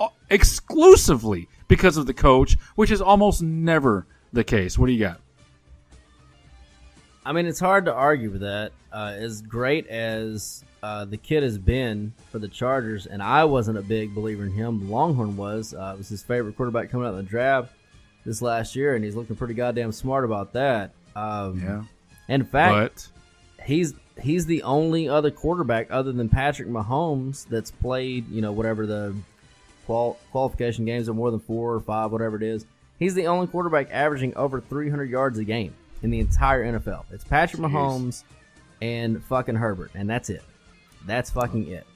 [0.00, 4.78] uh, exclusively because of the coach, which is almost never the case.
[4.78, 5.20] What do you got?
[7.24, 8.70] I mean, it's hard to argue with that.
[8.92, 13.78] Uh, as great as uh, the kid has been for the Chargers, and I wasn't
[13.78, 14.88] a big believer in him.
[14.88, 15.74] Longhorn was.
[15.74, 17.72] Uh, it was his favorite quarterback coming out in the draft
[18.24, 20.92] this last year, and he's looking pretty goddamn smart about that.
[21.16, 21.82] Um, Yeah.
[22.28, 23.08] In fact,
[23.64, 28.86] he's he's the only other quarterback other than Patrick Mahomes that's played, you know, whatever
[28.86, 29.14] the
[29.86, 32.66] qual- qualification games are more than four or five, whatever it is.
[32.98, 37.04] He's the only quarterback averaging over 300 yards a game in the entire NFL.
[37.10, 37.70] It's Patrick Jeez.
[37.70, 38.24] Mahomes
[38.80, 40.42] and fucking Herbert, and that's it.
[41.06, 41.86] That's fucking it.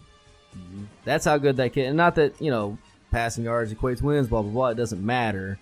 [0.56, 0.84] Mm-hmm.
[1.04, 1.86] That's how good that kid.
[1.86, 2.78] And not that you know,
[3.10, 4.68] passing yards equates wins, blah blah blah.
[4.68, 5.58] It doesn't matter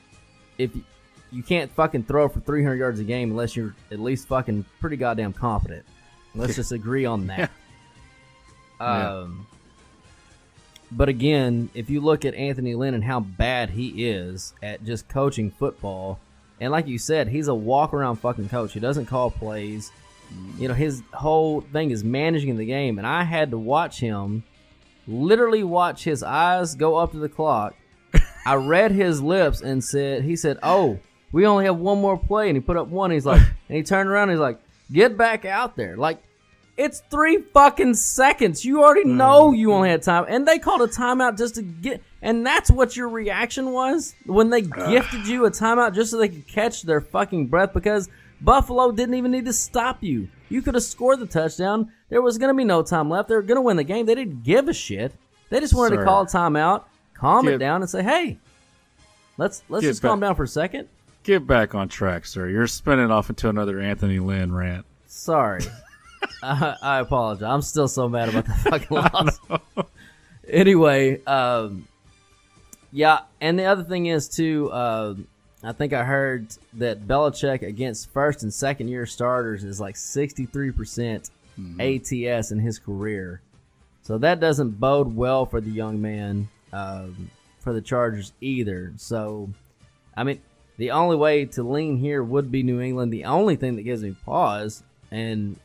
[0.58, 0.84] if you,
[1.30, 4.96] you can't fucking throw for 300 yards a game unless you're at least fucking pretty
[4.96, 5.84] goddamn competent.
[6.34, 7.50] Let's just agree on that.
[8.80, 9.18] Yeah.
[9.18, 9.46] Um,
[10.90, 15.08] but again, if you look at Anthony Lynn and how bad he is at just
[15.08, 16.18] coaching football,
[16.60, 18.72] and like you said, he's a walk around fucking coach.
[18.72, 19.90] He doesn't call plays.
[20.58, 24.44] You know, his whole thing is managing the game, and I had to watch him
[25.06, 27.74] literally watch his eyes go up to the clock.
[28.46, 30.98] I read his lips and said, he said, "Oh,
[31.32, 33.10] we only have one more play," and he put up one.
[33.10, 34.30] He's like, and he turned around.
[34.30, 34.60] And he's like,
[34.92, 36.22] "Get back out there!" Like,
[36.76, 38.64] it's three fucking seconds.
[38.64, 42.02] You already know you only had time, and they called a timeout just to get.
[42.22, 46.28] And that's what your reaction was when they gifted you a timeout just so they
[46.28, 48.08] could catch their fucking breath because
[48.40, 50.28] Buffalo didn't even need to stop you.
[50.48, 51.92] You could have scored the touchdown.
[52.08, 53.28] There was going to be no time left.
[53.28, 54.06] They were going to win the game.
[54.06, 55.12] They didn't give a shit.
[55.50, 56.00] They just wanted Sir.
[56.00, 56.84] to call a timeout,
[57.14, 58.38] calm it down, and say, "Hey,
[59.36, 60.88] let's let's just calm back- down for a second.
[61.28, 62.48] Get back on track, sir.
[62.48, 64.86] You're spinning off into another Anthony Lynn rant.
[65.08, 65.62] Sorry.
[66.42, 67.42] I, I apologize.
[67.42, 69.38] I'm still so mad about the fucking loss.
[70.48, 71.86] anyway, um,
[72.92, 74.70] yeah, and the other thing is too.
[74.72, 75.16] Uh,
[75.62, 80.70] I think I heard that Belichick against first and second year starters is like 63
[80.70, 81.28] percent
[81.78, 83.42] ATS in his career.
[84.00, 88.94] So that doesn't bode well for the young man um, for the Chargers either.
[88.96, 89.50] So,
[90.16, 90.40] I mean,
[90.78, 93.12] the only way to lean here would be New England.
[93.12, 95.58] The only thing that gives me pause and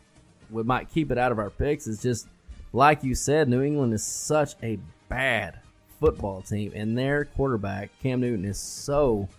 [0.49, 1.87] we might keep it out of our picks.
[1.87, 2.27] is just
[2.71, 5.59] like you said, New England is such a bad
[5.99, 9.29] football team, and their quarterback Cam Newton is so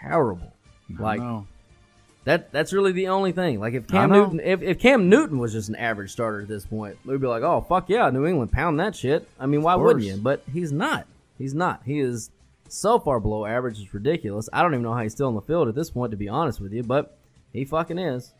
[0.00, 0.52] terrible.
[0.98, 1.20] Like
[2.24, 3.60] that that's really the only thing.
[3.60, 4.10] Like if Cam.
[4.10, 7.26] Newton if, if Cam Newton was just an average starter at this point, we'd be
[7.26, 9.28] like, Oh fuck yeah, New England pound that shit.
[9.40, 10.16] I mean, why wouldn't you?
[10.16, 11.06] But he's not.
[11.38, 11.82] He's not.
[11.84, 12.30] He is
[12.72, 14.48] so far below average is ridiculous.
[14.52, 16.28] I don't even know how he's still on the field at this point to be
[16.28, 17.18] honest with you, but
[17.52, 18.32] he fucking is.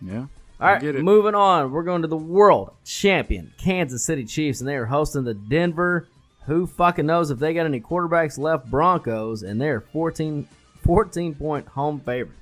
[0.00, 0.26] Yeah.
[0.60, 1.72] All right, moving on.
[1.72, 6.06] We're going to the world champion Kansas City Chiefs, and they are hosting the Denver.
[6.46, 8.70] Who fucking knows if they got any quarterbacks left?
[8.70, 10.46] Broncos, and they're 14,
[10.84, 12.36] 14 point home favorites.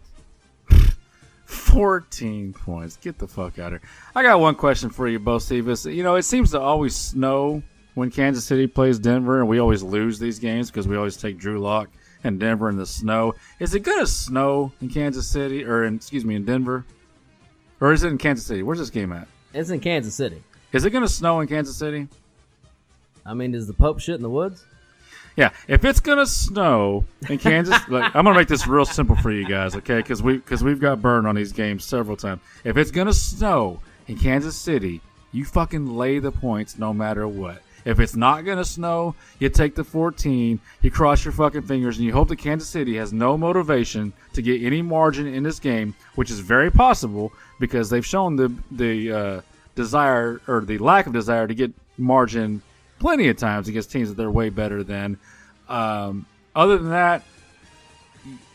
[1.44, 2.96] 14 points.
[2.96, 3.90] Get the fuck out of here.
[4.14, 5.86] I got one question for you, Bo Stevens.
[5.86, 7.62] You know, it seems to always snow
[7.98, 11.36] when Kansas City plays Denver, and we always lose these games because we always take
[11.36, 11.90] Drew Lock
[12.22, 13.34] and Denver in the snow.
[13.58, 16.84] Is it going to snow in Kansas City, or in, excuse me, in Denver?
[17.80, 18.62] Or is it in Kansas City?
[18.62, 19.26] Where's this game at?
[19.52, 20.42] It's in Kansas City.
[20.72, 22.06] Is it going to snow in Kansas City?
[23.26, 24.64] I mean, does the Pope shit in the woods?
[25.36, 29.30] Yeah, if it's gonna snow in Kansas, look, I'm gonna make this real simple for
[29.30, 29.98] you guys, okay?
[29.98, 32.40] Because we because we've got burned on these games several times.
[32.64, 37.62] If it's gonna snow in Kansas City, you fucking lay the points no matter what.
[37.88, 42.04] If it's not gonna snow, you take the 14, you cross your fucking fingers, and
[42.04, 45.94] you hope that Kansas City has no motivation to get any margin in this game,
[46.14, 49.40] which is very possible because they've shown the the uh,
[49.74, 52.60] desire or the lack of desire to get margin
[52.98, 55.16] plenty of times against teams that they're way better than.
[55.66, 57.22] Um, other than that,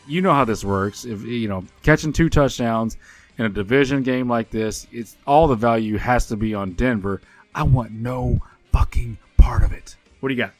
[0.06, 1.04] you know how this works.
[1.04, 2.96] If you know catching two touchdowns
[3.36, 7.20] in a division game like this, it's all the value has to be on Denver.
[7.52, 9.94] I want no fucking part of it.
[10.20, 10.54] What do you got?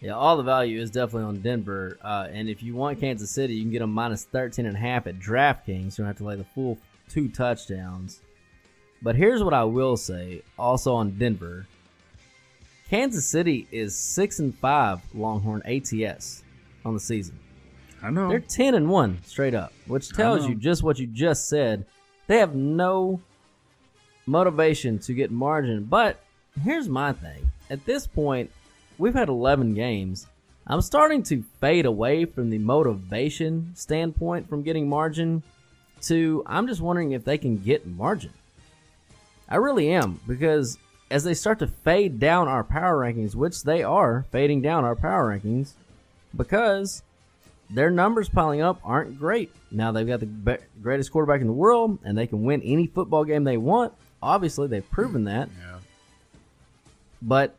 [0.00, 1.98] Yeah, all the value is definitely on Denver.
[2.02, 4.78] Uh, and if you want Kansas City, you can get them minus 13 and a
[4.78, 5.98] half at DraftKings.
[5.98, 6.78] You don't have to lay the full
[7.08, 8.20] two touchdowns.
[9.02, 11.66] But here's what I will say also on Denver.
[12.88, 16.42] Kansas City is 6 and 5 Longhorn ATS
[16.84, 17.38] on the season.
[18.02, 18.28] I know.
[18.28, 21.84] They're 10 and 1 straight up, which tells you just what you just said.
[22.28, 23.20] They have no
[24.26, 25.84] motivation to get margin.
[25.84, 26.24] But
[26.62, 27.50] here's my thing.
[27.68, 28.50] At this point,
[28.98, 30.26] we've had 11 games.
[30.66, 35.42] I'm starting to fade away from the motivation standpoint from getting margin
[36.02, 38.32] to I'm just wondering if they can get margin.
[39.48, 40.78] I really am because
[41.10, 44.94] as they start to fade down our power rankings, which they are fading down our
[44.94, 45.72] power rankings
[46.36, 47.02] because
[47.68, 49.50] their numbers piling up aren't great.
[49.70, 53.24] Now they've got the greatest quarterback in the world and they can win any football
[53.24, 53.92] game they want.
[54.22, 55.48] Obviously, they've proven that.
[55.58, 55.78] Yeah.
[57.22, 57.56] But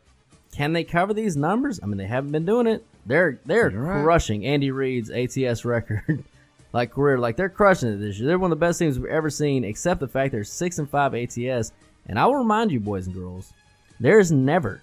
[0.52, 1.80] can they cover these numbers?
[1.82, 2.84] I mean, they haven't been doing it.
[3.06, 4.02] They're they're right.
[4.02, 6.24] crushing Andy Reid's ATS record,
[6.72, 8.28] like career, like they're crushing it this year.
[8.28, 10.88] They're one of the best teams we've ever seen, except the fact they're six and
[10.88, 11.72] five ATS.
[12.06, 13.52] And I will remind you, boys and girls,
[14.00, 14.80] there's never,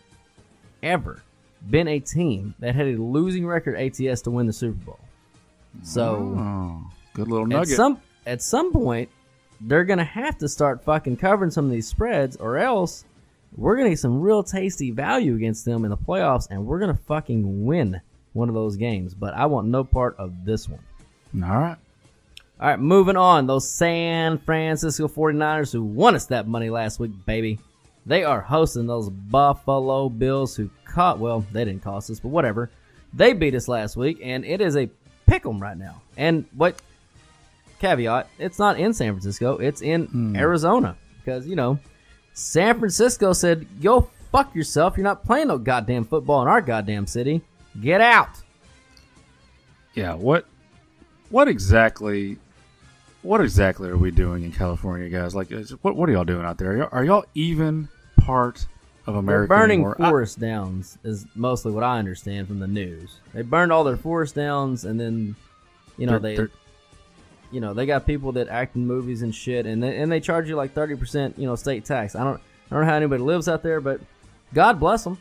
[0.84, 1.22] ever
[1.70, 5.00] been a team that had a losing record ATS to win the Super Bowl.
[5.84, 7.76] So Oh, good little at nugget.
[7.76, 9.10] some at some point,
[9.62, 13.06] they're gonna have to start fucking covering some of these spreads, or else
[13.60, 17.00] we're gonna get some real tasty value against them in the playoffs, and we're gonna
[17.08, 18.00] fucking win
[18.34, 19.14] one of those games.
[19.14, 20.80] But I want no part of this one.
[21.44, 21.78] All right.
[22.60, 23.48] All right, moving on.
[23.48, 27.60] Those San Francisco 49ers who won us that money last week, baby.
[28.06, 32.70] They are hosting those Buffalo Bills who caught, well, they didn't cost us, but whatever.
[33.14, 34.90] They beat us last week, and it is a
[35.28, 36.02] pick 'em right now.
[36.18, 36.82] And what
[37.80, 40.36] caveat, it's not in San Francisco, it's in hmm.
[40.36, 40.96] Arizona.
[41.20, 41.80] Because, you know,
[42.40, 44.96] San Francisco said, go fuck yourself.
[44.98, 47.42] You're not playing no goddamn football in our goddamn city.
[47.82, 48.30] Get out.
[49.94, 50.14] Yeah.
[50.16, 50.46] What?
[51.30, 52.38] What exactly?
[53.22, 55.36] What exactly are we doing in California, guys?
[55.36, 56.72] Like, what what are y'all doing out there?
[56.72, 58.66] Are y'all, are y'all even part
[59.06, 59.98] of They're America burning anymore?
[60.00, 63.18] I- forest downs is mostly what I understand from the news.
[63.34, 65.36] They burned all their forest downs, and then
[65.98, 66.52] you know They're- they, they're-
[67.52, 70.20] you know they got people that act in movies and shit, and they, and they
[70.20, 72.16] charge you like thirty percent, you know, state tax.
[72.16, 72.40] I don't
[72.72, 74.00] I don't know how anybody lives out there, but
[74.54, 75.18] God bless them.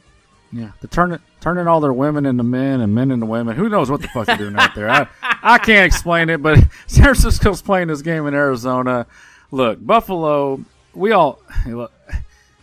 [0.52, 3.56] Yeah, they're turning turning all their women into men and men into women.
[3.56, 4.88] Who knows what the fuck they're doing out there?
[4.88, 5.06] I
[5.42, 9.06] I can't explain it, but San Francisco's playing this game in Arizona.
[9.50, 10.60] Look, Buffalo.
[10.94, 11.40] We all.
[11.66, 11.92] Look,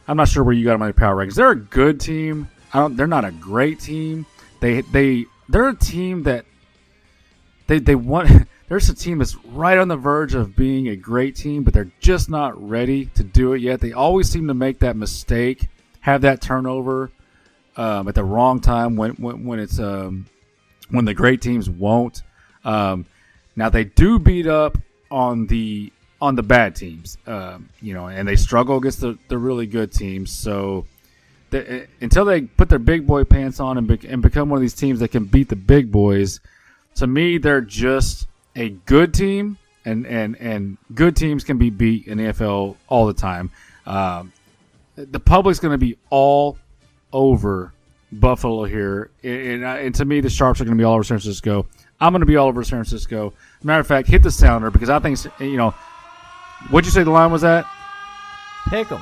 [0.08, 1.36] I'm not sure where you got my power rankings.
[1.36, 2.48] They're a good team.
[2.74, 2.96] I don't.
[2.98, 4.26] They're not a great team.
[4.60, 6.46] They they they're a team that
[7.68, 8.48] they they want.
[8.68, 11.92] There's a team that's right on the verge of being a great team, but they're
[12.00, 13.80] just not ready to do it yet.
[13.80, 15.70] They always seem to make that mistake,
[16.02, 17.12] have that turnover
[17.78, 20.26] um, at the wrong time when when, when it's um,
[20.90, 22.24] when the great teams won't.
[22.64, 23.06] Um,
[23.56, 24.78] now they do beat up
[25.12, 25.92] on the
[26.22, 29.92] on the bad teams, um, you know, and they struggle against the, the really good
[29.92, 30.32] teams.
[30.32, 30.88] So
[31.52, 34.62] they, until they put their big boy pants on and, be, and become one of
[34.62, 36.40] these teams that can beat the big boys,
[36.96, 42.08] to me, they're just a good team, and, and, and good teams can be beat
[42.08, 43.52] in the NFL all the time.
[43.86, 44.32] Um,
[44.96, 46.58] the public's going to be all
[47.12, 47.74] over
[48.12, 51.04] Buffalo here, and, and, and to me, the Sharps are going to be all over
[51.04, 51.68] San Francisco.
[52.00, 53.34] I'm going to be all over San Francisco.
[53.64, 55.74] Matter of fact, hit the sounder because I think you know.
[56.70, 57.66] What'd you say the line was at?
[58.70, 59.02] Pick 'em.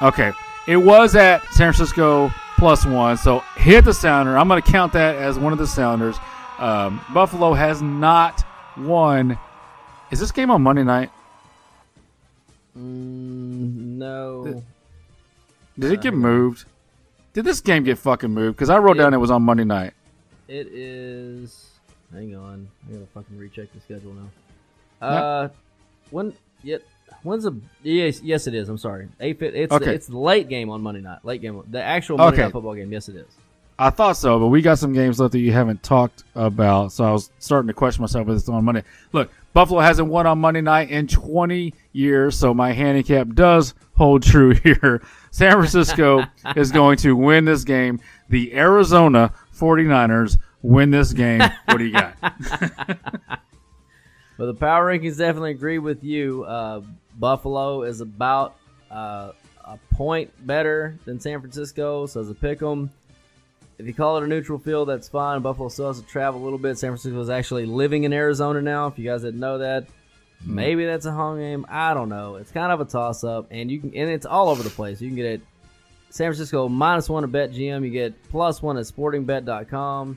[0.00, 0.32] Okay,
[0.66, 3.16] it was at San Francisco plus one.
[3.16, 4.38] So hit the sounder.
[4.38, 6.16] I'm going to count that as one of the sounders.
[6.58, 8.44] Um, Buffalo has not
[8.76, 9.38] won.
[10.10, 11.10] Is this game on Monday night?
[12.76, 14.44] Mm, no.
[14.44, 14.62] Did,
[15.78, 16.64] did it get moved?
[17.32, 18.56] Did this game get fucking moved?
[18.56, 19.94] Because I wrote It- down it was on Monday night.
[20.48, 21.70] It is.
[22.12, 25.06] Hang on, I gotta fucking recheck the schedule now.
[25.06, 25.48] Uh,
[26.10, 26.34] when?
[26.62, 26.82] Yet.
[27.22, 27.58] When's the?
[27.82, 28.68] Yes, yes, it is.
[28.68, 29.08] I'm sorry.
[29.20, 29.40] Eight.
[29.40, 29.94] It's Okay.
[29.94, 31.24] it's the late game on Monday night.
[31.24, 31.62] Late game.
[31.70, 32.42] The actual Monday Okay.
[32.44, 32.92] night football game.
[32.92, 33.26] Yes, it is.
[33.82, 37.02] I thought so, but we got some games left that you haven't talked about, so
[37.02, 38.84] I was starting to question myself if it's on Monday.
[39.12, 44.22] Look, Buffalo hasn't won on Monday night in 20 years, so my handicap does hold
[44.24, 45.02] true here.
[45.32, 46.22] San Francisco
[46.56, 47.98] is going to win this game.
[48.28, 51.42] The Arizona 49ers win this game.
[51.64, 52.14] What do you got?
[54.38, 56.44] well, the power rankings definitely agree with you.
[56.44, 56.82] Uh,
[57.18, 58.54] Buffalo is about
[58.92, 59.32] uh,
[59.64, 62.90] a point better than San Francisco, so as a pick 'em.
[63.78, 65.40] If you call it a neutral field, that's fine.
[65.42, 66.78] Buffalo still has to travel a little bit.
[66.78, 68.86] San Francisco is actually living in Arizona now.
[68.86, 69.86] If you guys didn't know that,
[70.44, 71.66] maybe that's a home game.
[71.68, 72.36] I don't know.
[72.36, 75.00] It's kind of a toss up, and you can and it's all over the place.
[75.00, 75.40] You can get it
[76.10, 77.84] San Francisco minus one at BetGM.
[77.84, 80.16] You get plus one at SportingBet.com.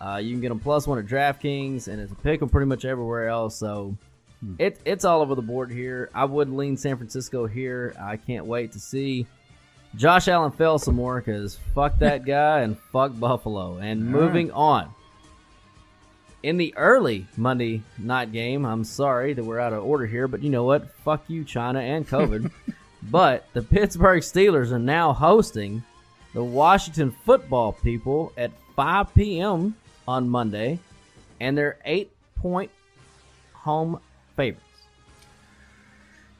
[0.00, 2.66] Uh, you can get them plus one at DraftKings, and it's a pick 'em pretty
[2.66, 3.56] much everywhere else.
[3.56, 3.96] So
[4.58, 6.10] it, it's all over the board here.
[6.14, 7.94] I would lean San Francisco here.
[8.00, 9.26] I can't wait to see
[9.96, 13.78] Josh Allen fell some more because fuck that guy and fuck Buffalo.
[13.78, 14.92] And All moving on.
[16.42, 20.42] In the early Monday night game, I'm sorry that we're out of order here, but
[20.42, 20.94] you know what?
[20.98, 22.50] Fuck you, China and COVID.
[23.04, 25.82] but the Pittsburgh Steelers are now hosting
[26.34, 29.74] the Washington football people at 5 p.m.
[30.06, 30.78] on Monday,
[31.40, 32.70] and they're eight point
[33.54, 33.98] home
[34.36, 34.62] favorites.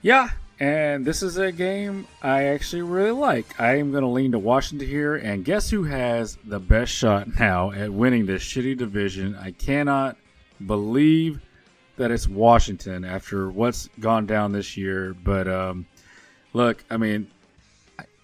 [0.03, 0.29] Yeah,
[0.59, 3.61] and this is a game I actually really like.
[3.61, 7.29] I am going to lean to Washington here, and guess who has the best shot
[7.39, 9.37] now at winning this shitty division?
[9.37, 10.17] I cannot
[10.65, 11.41] believe
[11.97, 15.15] that it's Washington after what's gone down this year.
[15.15, 15.87] But um,
[16.53, 17.31] look, I mean,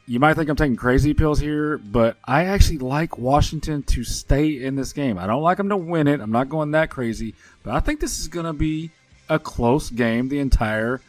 [0.07, 4.63] you might think I'm taking crazy pills here, but I actually like Washington to stay
[4.63, 5.19] in this game.
[5.19, 6.21] I don't like them to win it.
[6.21, 8.91] I'm not going that crazy, but I think this is going to be
[9.29, 11.01] a close game the entire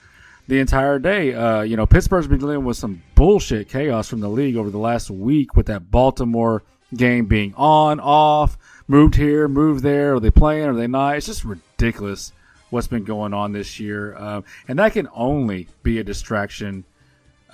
[0.48, 1.34] the entire day.
[1.34, 4.78] Uh, you know, Pittsburgh's been dealing with some bullshit chaos from the league over the
[4.78, 6.64] last week with that Baltimore
[6.96, 10.16] game being on, off, moved here, moved there.
[10.16, 10.66] Are they playing?
[10.68, 11.18] Are they not?
[11.18, 12.32] It's just ridiculous
[12.70, 16.84] what's been going on this year, uh, and that can only be a distraction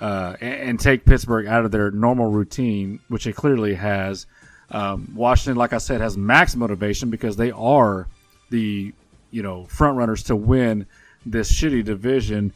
[0.00, 4.26] uh, and, and take Pittsburgh out of their normal routine, which it clearly has.
[4.70, 8.08] Um, Washington, like I said, has max motivation because they are
[8.50, 8.92] the
[9.30, 10.86] you know front runners to win
[11.26, 12.52] this shitty division.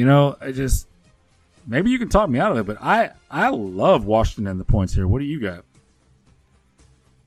[0.00, 0.88] You know, I just
[1.66, 4.64] maybe you can talk me out of it, but I I love Washington and the
[4.64, 5.06] points here.
[5.06, 5.62] What do you got?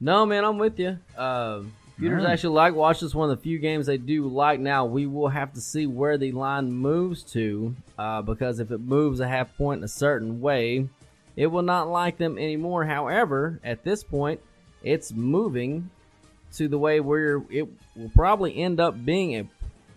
[0.02, 0.98] No, man, I'm with you.
[1.16, 1.62] Uh,
[2.00, 2.34] Peters Alright.
[2.34, 4.60] actually like watch this one of the few games they do like.
[4.60, 8.80] Now we will have to see where the line moves to, uh, because if it
[8.80, 10.88] moves a half point in a certain way,
[11.36, 12.86] it will not like them anymore.
[12.86, 14.42] However, at this point,
[14.82, 15.92] it's moving
[16.54, 19.48] to the way where it will probably end up being a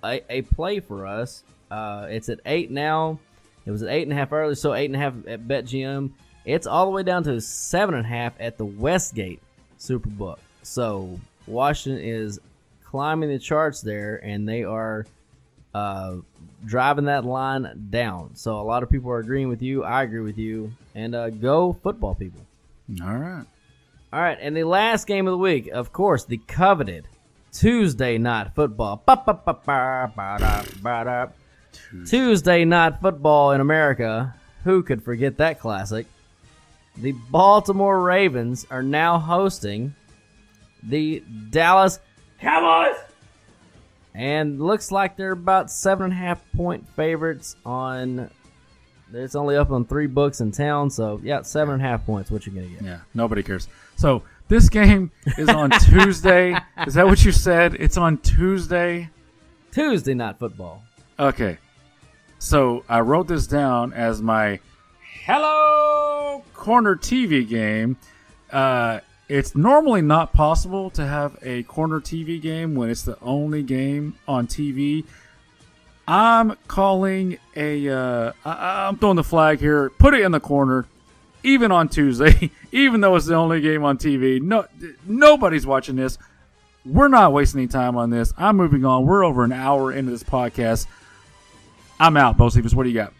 [0.05, 1.43] a, a play for us.
[1.70, 3.18] Uh, it's at eight now.
[3.64, 6.10] It was at eight and a half earlier, so eight and a half at BetGM.
[6.44, 9.42] It's all the way down to seven and a half at the Westgate
[9.78, 10.38] Superbook.
[10.62, 12.38] So Washington is
[12.84, 15.06] climbing the charts there, and they are
[15.74, 16.16] uh,
[16.64, 18.36] driving that line down.
[18.36, 19.82] So a lot of people are agreeing with you.
[19.82, 20.72] I agree with you.
[20.94, 22.40] And uh, go football people.
[23.02, 23.44] All right.
[24.12, 27.08] All right, and the last game of the week, of course, the coveted
[27.52, 29.02] Tuesday night football.
[32.07, 34.35] Tuesday night football in America.
[34.64, 36.07] Who could forget that classic?
[36.97, 39.95] The Baltimore Ravens are now hosting
[40.83, 42.01] the Dallas
[42.41, 42.97] Cowboys.
[44.14, 48.31] And looks like they're about seven and a half point favorites on.
[49.12, 52.31] It's only up on three books in town, so yeah, seven and a half points.
[52.31, 52.83] What you gonna get?
[52.83, 53.68] Yeah, nobody cares.
[53.97, 56.57] So this game is on Tuesday.
[56.87, 57.74] Is that what you said?
[57.74, 59.11] It's on Tuesday.
[59.70, 60.83] Tuesday night football.
[61.18, 61.59] Okay.
[62.39, 64.61] So I wrote this down as my
[65.24, 67.97] Hello Corner TV game.
[68.53, 73.62] Uh, it's normally not possible to have a corner TV game when it's the only
[73.62, 75.05] game on TV.
[76.07, 77.89] I'm calling a.
[77.89, 79.91] Uh, I, I'm throwing the flag here.
[79.91, 80.87] Put it in the corner,
[81.43, 84.41] even on Tuesday, even though it's the only game on TV.
[84.41, 84.66] No,
[85.05, 86.18] nobody's watching this.
[86.84, 88.32] We're not wasting any time on this.
[88.37, 89.07] I'm moving on.
[89.07, 90.87] We're over an hour into this podcast.
[91.99, 92.74] I'm out, Bocephus.
[92.74, 93.12] What do you got?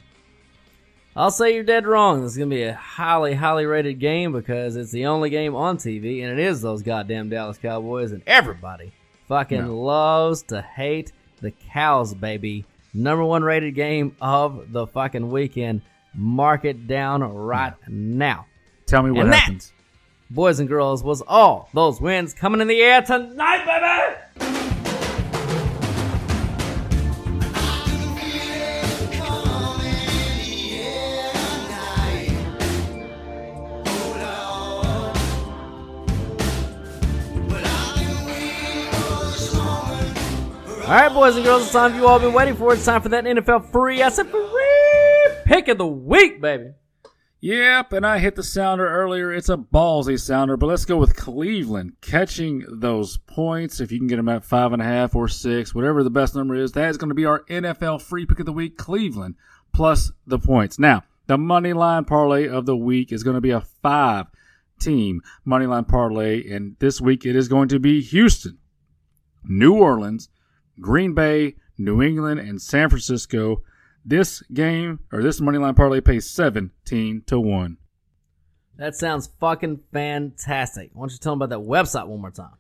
[1.15, 2.21] I'll say you're dead wrong.
[2.23, 5.55] This is going to be a highly, highly rated game because it's the only game
[5.55, 8.93] on TV, and it is those goddamn Dallas Cowboys, and everybody
[9.29, 9.75] fucking No.
[9.79, 12.67] loves to hate the cows, baby.
[12.93, 15.81] Number one rated game of the fucking weekend.
[16.15, 18.47] Mark it down right now.
[18.87, 19.73] Tell me what And that- happens.
[20.31, 24.17] Boys and girls, was all those wins coming in the air tonight, baby!
[40.87, 42.73] All right, boys and girls, it's time you all been waiting for.
[42.73, 44.05] It's time for that NFL free.
[44.05, 46.75] I said free pick of the week, baby.
[47.41, 49.33] Yep, and I hit the sounder earlier.
[49.33, 53.81] It's a ballsy sounder, but let's go with Cleveland catching those points.
[53.81, 56.37] If you can get them at five and a half or six, whatever the best
[56.37, 58.77] number is, that is going to be our NFL free pick of the week.
[58.79, 59.35] Cleveland
[59.75, 60.79] plus the points.
[60.79, 64.27] Now, the money line parlay of the week is going to be a five
[64.79, 68.59] team money line parlay, and this week it is going to be Houston,
[69.43, 70.29] New Orleans,
[70.81, 73.63] Green Bay, New England, and San Francisco.
[74.05, 77.79] This game or this money line parlay pays seventeen to one.
[78.77, 80.91] That sounds fucking fantastic.
[80.93, 82.57] Why don't you tell them about that website one more time?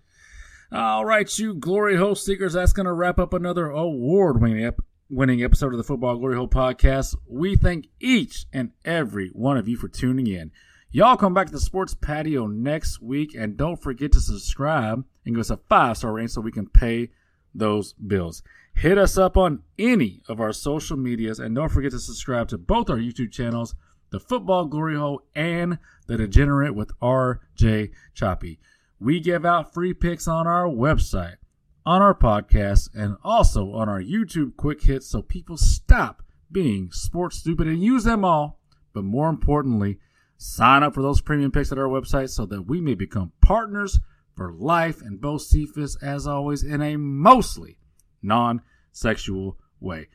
[0.72, 2.54] All right, you glory hole seekers.
[2.54, 4.72] That's going to wrap up another award-winning
[5.08, 7.14] winning episode of the Football Glory Hole podcast.
[7.28, 10.50] We thank each and every one of you for tuning in.
[10.90, 15.34] Y'all come back to the sports patio next week, and don't forget to subscribe and
[15.34, 17.10] give us a five-star rating so we can pay
[17.58, 18.42] those bills.
[18.74, 22.58] Hit us up on any of our social medias, and don't forget to subscribe to
[22.58, 23.74] both our YouTube channels,
[24.10, 28.58] the Football Glory Hole and the Degenerate with RJ Choppy.
[29.00, 31.36] We give out free picks on our website,
[31.84, 37.38] on our podcast, and also on our YouTube quick hits so people stop being sports
[37.38, 38.60] stupid and use them all.
[38.92, 39.98] But more importantly,
[40.36, 44.00] sign up for those premium picks at our website so that we may become partners
[44.36, 47.78] for life and Bocephus, as always, in a mostly
[48.22, 48.60] non
[48.92, 50.08] sexual way.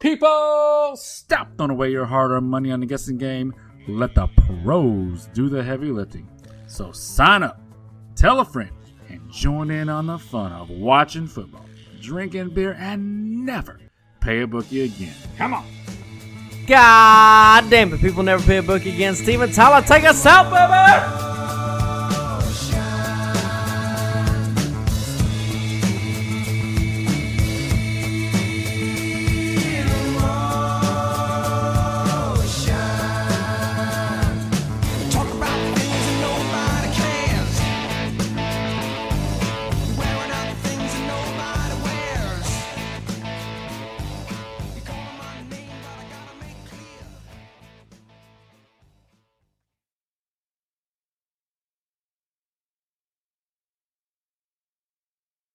[0.00, 3.54] People, stop throwing away your hard earned money on the guessing game.
[3.86, 4.28] Let the
[4.62, 6.28] pros do the heavy lifting.
[6.66, 7.60] So sign up,
[8.16, 8.70] tell a friend,
[9.08, 11.64] and join in on the fun of watching football,
[12.00, 13.80] drinking beer, and never
[14.20, 15.14] pay a bookie again.
[15.36, 15.66] Come on.
[16.66, 19.14] God damn it, people never pay a bookie again.
[19.14, 21.39] Steven Tyler, take us out, baby!